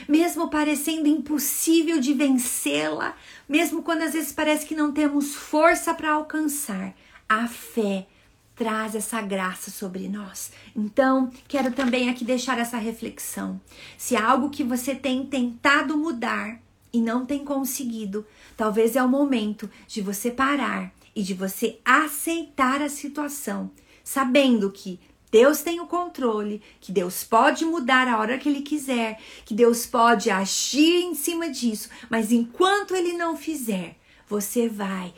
mesmo 0.10 0.50
parecendo 0.50 1.08
impossível 1.08 2.00
de 2.00 2.14
vencê-la, 2.14 3.16
mesmo 3.48 3.84
quando 3.84 4.02
às 4.02 4.14
vezes 4.14 4.32
parece 4.32 4.66
que 4.66 4.76
não 4.76 4.92
temos 4.92 5.36
força 5.36 5.94
para 5.94 6.14
alcançar. 6.14 6.96
A 7.30 7.48
fé 7.48 8.08
traz 8.56 8.96
essa 8.96 9.22
graça 9.22 9.72
sobre 9.72 10.08
nós. 10.08 10.52
Então, 10.76 11.32
quero 11.48 11.72
também 11.72 12.10
aqui 12.10 12.24
deixar 12.24 12.60
essa 12.60 12.78
reflexão. 12.78 13.60
Se 13.98 14.16
há 14.16 14.30
algo 14.30 14.50
que 14.50 14.64
você 14.64 14.94
tem 14.94 15.26
tentado 15.26 15.98
mudar 15.98 16.60
e 16.92 17.02
não 17.02 17.26
tem 17.26 17.44
conseguido, 17.44 18.26
talvez 18.56 18.96
é 18.96 19.04
o 19.04 19.10
momento 19.10 19.70
de 19.88 20.02
você 20.02 20.30
parar 20.30 20.94
e 21.16 21.24
de 21.24 21.34
você 21.34 21.80
aceitar 21.84 22.82
a 22.82 22.90
situação, 22.90 23.72
sabendo 24.04 24.72
que 24.72 25.00
Deus 25.32 25.64
tem 25.64 25.80
o 25.80 25.88
controle, 25.88 26.62
que 26.80 26.92
Deus 26.92 27.24
pode 27.24 27.66
mudar 27.66 28.08
a 28.08 28.20
hora 28.20 28.38
que 28.38 28.48
Ele 28.48 28.62
quiser, 28.62 29.20
que 29.44 29.56
Deus 29.56 29.88
pode 29.88 30.30
agir 30.30 31.02
em 31.02 31.16
cima 31.16 31.50
disso, 31.50 31.90
mas 32.08 32.32
enquanto 32.32 32.96
Ele 32.96 33.14
não 33.14 33.36
fizer, 33.36 33.98
você 34.28 34.70
vai 34.70 35.12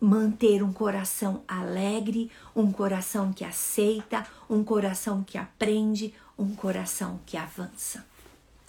manter 0.00 0.62
um 0.62 0.72
coração 0.72 1.42
alegre, 1.46 2.30
um 2.54 2.70
coração 2.70 3.32
que 3.32 3.44
aceita, 3.44 4.26
um 4.48 4.62
coração 4.62 5.24
que 5.24 5.36
aprende, 5.36 6.14
um 6.38 6.54
coração 6.54 7.20
que 7.26 7.36
avança. 7.36 8.04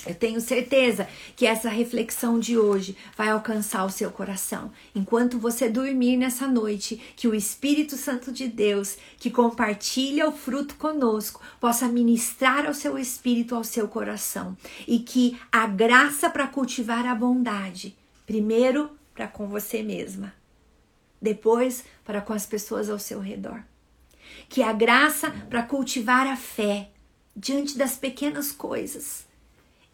Eu 0.07 0.15
tenho 0.15 0.39
certeza 0.39 1.09
que 1.35 1.45
essa 1.45 1.67
reflexão 1.67 2.39
de 2.39 2.57
hoje 2.57 2.95
vai 3.17 3.29
alcançar 3.29 3.83
o 3.83 3.89
seu 3.89 4.09
coração. 4.09 4.71
Enquanto 4.95 5.37
você 5.37 5.67
dormir 5.67 6.15
nessa 6.15 6.47
noite, 6.47 7.01
que 7.17 7.27
o 7.27 7.35
Espírito 7.35 7.97
Santo 7.97 8.31
de 8.31 8.47
Deus, 8.47 8.97
que 9.17 9.29
compartilha 9.29 10.27
o 10.27 10.31
fruto 10.31 10.75
conosco, 10.75 11.41
possa 11.59 11.89
ministrar 11.89 12.65
ao 12.65 12.73
seu 12.73 12.97
espírito, 12.97 13.53
ao 13.53 13.63
seu 13.65 13.89
coração. 13.89 14.55
E 14.87 14.99
que 14.99 15.37
a 15.51 15.67
graça 15.67 16.29
para 16.29 16.47
cultivar 16.47 17.05
a 17.05 17.13
bondade, 17.13 17.93
primeiro 18.25 18.89
para 19.13 19.27
com 19.27 19.47
você 19.47 19.83
mesma, 19.83 20.33
depois 21.21 21.83
para 22.03 22.21
com 22.21 22.33
as 22.33 22.45
pessoas 22.45 22.89
ao 22.89 22.99
seu 22.99 23.19
redor. 23.19 23.63
Que 24.47 24.61
a 24.61 24.73
graça 24.73 25.31
para 25.49 25.63
cultivar 25.63 26.27
a 26.27 26.35
fé 26.35 26.91
diante 27.35 27.77
das 27.77 27.97
pequenas 27.97 28.51
coisas. 28.51 29.25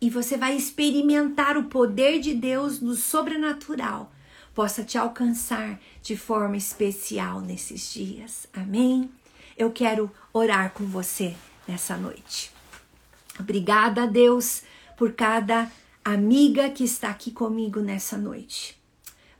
E 0.01 0.09
você 0.09 0.37
vai 0.37 0.55
experimentar 0.55 1.57
o 1.57 1.65
poder 1.65 2.19
de 2.19 2.33
Deus 2.33 2.79
no 2.81 2.95
sobrenatural 2.95 4.11
possa 4.55 4.85
te 4.85 4.97
alcançar 4.97 5.77
de 6.01 6.15
forma 6.15 6.55
especial 6.55 7.41
nesses 7.41 7.93
dias. 7.93 8.47
Amém? 8.53 9.11
Eu 9.57 9.69
quero 9.71 10.09
orar 10.31 10.71
com 10.71 10.85
você 10.85 11.35
nessa 11.67 11.97
noite. 11.97 12.51
Obrigada, 13.37 14.07
Deus, 14.07 14.63
por 14.97 15.11
cada 15.11 15.69
amiga 16.03 16.69
que 16.69 16.85
está 16.85 17.09
aqui 17.09 17.31
comigo 17.31 17.81
nessa 17.81 18.17
noite. 18.17 18.81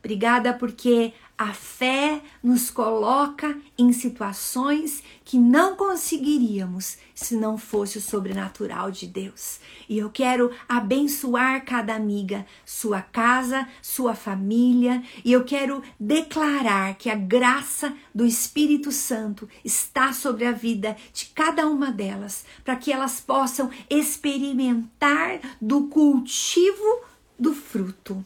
Obrigada 0.00 0.52
porque 0.52 1.14
a 1.38 1.52
fé 1.52 2.22
nos 2.42 2.70
coloca 2.70 3.58
em 3.76 3.92
situações 3.92 5.02
que 5.24 5.38
não 5.38 5.76
conseguiríamos 5.76 6.96
se 7.14 7.36
não 7.36 7.58
fosse 7.58 7.98
o 7.98 8.00
sobrenatural 8.00 8.90
de 8.90 9.06
Deus. 9.06 9.60
E 9.88 9.98
eu 9.98 10.08
quero 10.08 10.50
abençoar 10.68 11.64
cada 11.64 11.94
amiga, 11.94 12.46
sua 12.64 13.02
casa, 13.02 13.68
sua 13.82 14.14
família, 14.14 15.02
e 15.24 15.32
eu 15.32 15.44
quero 15.44 15.82
declarar 16.00 16.94
que 16.94 17.10
a 17.10 17.14
graça 17.14 17.92
do 18.14 18.24
Espírito 18.24 18.90
Santo 18.90 19.48
está 19.64 20.12
sobre 20.12 20.46
a 20.46 20.52
vida 20.52 20.96
de 21.12 21.26
cada 21.26 21.66
uma 21.66 21.92
delas, 21.92 22.46
para 22.64 22.76
que 22.76 22.92
elas 22.92 23.20
possam 23.20 23.70
experimentar 23.90 25.40
do 25.60 25.88
cultivo 25.88 27.04
do 27.38 27.52
fruto 27.52 28.24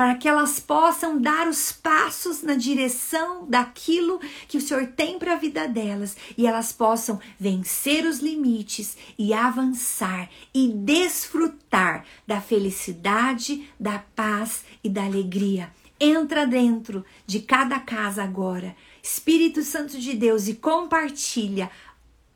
para 0.00 0.14
que 0.14 0.26
elas 0.26 0.58
possam 0.58 1.20
dar 1.20 1.46
os 1.46 1.72
passos 1.72 2.42
na 2.42 2.54
direção 2.54 3.44
daquilo 3.46 4.18
que 4.48 4.56
o 4.56 4.60
Senhor 4.60 4.86
tem 4.86 5.18
para 5.18 5.34
a 5.34 5.36
vida 5.36 5.68
delas 5.68 6.16
e 6.38 6.46
elas 6.46 6.72
possam 6.72 7.20
vencer 7.38 8.06
os 8.06 8.20
limites 8.20 8.96
e 9.18 9.34
avançar 9.34 10.30
e 10.54 10.68
desfrutar 10.68 12.06
da 12.26 12.40
felicidade, 12.40 13.70
da 13.78 13.98
paz 13.98 14.64
e 14.82 14.88
da 14.88 15.04
alegria. 15.04 15.70
Entra 16.00 16.46
dentro 16.46 17.04
de 17.26 17.40
cada 17.40 17.78
casa 17.78 18.22
agora, 18.22 18.74
Espírito 19.02 19.62
Santo 19.62 19.98
de 19.98 20.14
Deus, 20.14 20.48
e 20.48 20.54
compartilha 20.54 21.70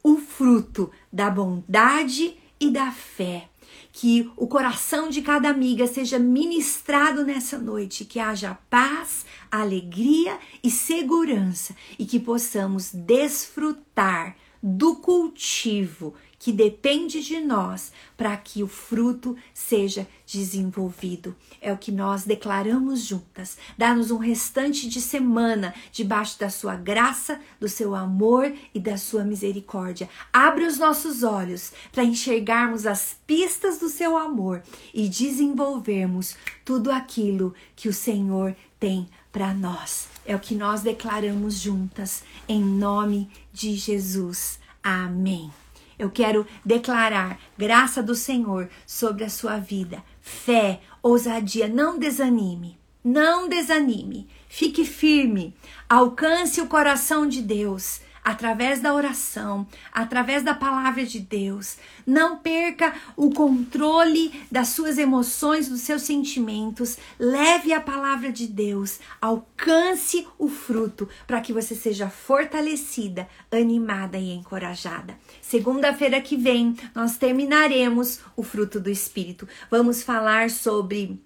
o 0.02 0.18
fruto 0.18 0.90
da 1.10 1.30
bondade 1.30 2.36
e 2.60 2.70
da 2.70 2.92
fé 2.92 3.48
que 3.96 4.28
o 4.36 4.48
coração 4.48 5.08
de 5.08 5.22
cada 5.22 5.48
amiga 5.48 5.86
seja 5.86 6.18
ministrado 6.18 7.24
nessa 7.24 7.56
noite, 7.56 8.04
que 8.04 8.18
haja 8.18 8.58
paz, 8.68 9.24
alegria 9.48 10.36
e 10.64 10.68
segurança 10.68 11.76
e 11.96 12.04
que 12.04 12.18
possamos 12.18 12.90
desfrutar 12.92 14.36
do 14.60 14.96
cultivo 14.96 16.12
que 16.44 16.52
depende 16.52 17.22
de 17.22 17.40
nós 17.40 17.90
para 18.18 18.36
que 18.36 18.62
o 18.62 18.68
fruto 18.68 19.34
seja 19.54 20.06
desenvolvido. 20.26 21.34
É 21.58 21.72
o 21.72 21.78
que 21.78 21.90
nós 21.90 22.24
declaramos 22.24 23.00
juntas. 23.00 23.56
Dá-nos 23.78 24.10
um 24.10 24.18
restante 24.18 24.86
de 24.86 25.00
semana 25.00 25.74
debaixo 25.90 26.38
da 26.38 26.50
sua 26.50 26.76
graça, 26.76 27.40
do 27.58 27.66
seu 27.66 27.94
amor 27.94 28.52
e 28.74 28.78
da 28.78 28.98
sua 28.98 29.24
misericórdia. 29.24 30.06
Abre 30.30 30.66
os 30.66 30.76
nossos 30.76 31.22
olhos 31.22 31.72
para 31.90 32.04
enxergarmos 32.04 32.84
as 32.84 33.16
pistas 33.26 33.78
do 33.78 33.88
seu 33.88 34.14
amor 34.14 34.62
e 34.92 35.08
desenvolvermos 35.08 36.36
tudo 36.62 36.92
aquilo 36.92 37.54
que 37.74 37.88
o 37.88 37.94
Senhor 37.94 38.54
tem 38.78 39.08
para 39.32 39.54
nós. 39.54 40.08
É 40.26 40.36
o 40.36 40.40
que 40.40 40.54
nós 40.54 40.82
declaramos 40.82 41.54
juntas 41.54 42.22
em 42.46 42.62
nome 42.62 43.30
de 43.50 43.74
Jesus. 43.76 44.58
Amém. 44.82 45.50
Eu 45.98 46.10
quero 46.10 46.46
declarar 46.64 47.38
graça 47.56 48.02
do 48.02 48.14
Senhor 48.14 48.68
sobre 48.86 49.24
a 49.24 49.30
sua 49.30 49.58
vida, 49.58 50.02
fé, 50.20 50.80
ousadia. 51.02 51.68
Não 51.68 51.98
desanime, 51.98 52.78
não 53.02 53.48
desanime. 53.48 54.28
Fique 54.48 54.84
firme, 54.84 55.54
alcance 55.88 56.60
o 56.60 56.66
coração 56.66 57.26
de 57.26 57.42
Deus 57.42 58.00
através 58.24 58.80
da 58.80 58.94
oração, 58.94 59.66
através 59.92 60.42
da 60.42 60.54
palavra 60.54 61.04
de 61.04 61.20
Deus. 61.20 61.76
Não 62.06 62.38
perca 62.38 62.94
o 63.16 63.30
controle 63.30 64.32
das 64.50 64.68
suas 64.68 64.96
emoções, 64.96 65.68
dos 65.68 65.82
seus 65.82 66.02
sentimentos. 66.02 66.96
Leve 67.18 67.72
a 67.72 67.80
palavra 67.80 68.32
de 68.32 68.46
Deus, 68.46 68.98
alcance 69.20 70.26
o 70.38 70.48
fruto 70.48 71.08
para 71.26 71.40
que 71.42 71.52
você 71.52 71.74
seja 71.74 72.08
fortalecida, 72.08 73.28
animada 73.52 74.16
e 74.16 74.32
encorajada. 74.32 75.16
Segunda-feira 75.42 76.20
que 76.20 76.36
vem, 76.36 76.74
nós 76.94 77.18
terminaremos 77.18 78.20
o 78.34 78.42
fruto 78.42 78.80
do 78.80 78.88
Espírito. 78.88 79.46
Vamos 79.70 80.02
falar 80.02 80.50
sobre 80.50 81.20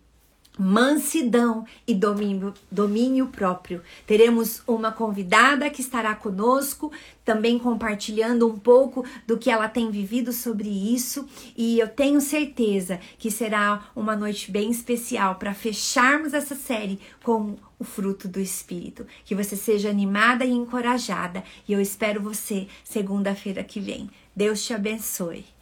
mansidão 0.59 1.65
e 1.87 1.95
domínio, 1.95 2.53
domínio 2.71 3.29
próprio. 3.29 3.83
Teremos 4.07 4.63
uma 4.67 4.91
convidada 4.91 5.71
que 5.71 5.81
estará 5.81 6.15
conosco, 6.15 6.91
também 7.25 7.59
compartilhando 7.59 8.49
um 8.49 8.59
pouco 8.59 9.05
do 9.27 9.39
que 9.39 9.51
ela 9.51 9.69
tem 9.69 9.91
vivido 9.91 10.33
sobre 10.33 10.69
isso, 10.69 11.29
e 11.57 11.79
eu 11.79 11.89
tenho 11.89 12.21
certeza 12.21 12.99
que 13.19 13.31
será 13.31 13.91
uma 13.95 14.17
noite 14.17 14.51
bem 14.51 14.71
especial 14.71 15.37
para 15.37 15.55
fecharmos 15.55 16.35
essa 16.35 16.55
série 16.55 16.99
com 17.23 17.57
o 17.79 17.85
fruto 17.85 18.27
do 18.27 18.41
Espírito. 18.41 19.07
Que 19.25 19.35
você 19.35 19.55
seja 19.57 19.89
animada 19.89 20.45
e 20.45 20.51
encorajada, 20.51 21.45
e 21.69 21.73
eu 21.73 21.81
espero 21.81 22.21
você 22.21 22.67
segunda-feira 22.83 23.63
que 23.63 23.79
vem. 23.79 24.11
Deus 24.35 24.65
te 24.65 24.73
abençoe. 24.73 25.58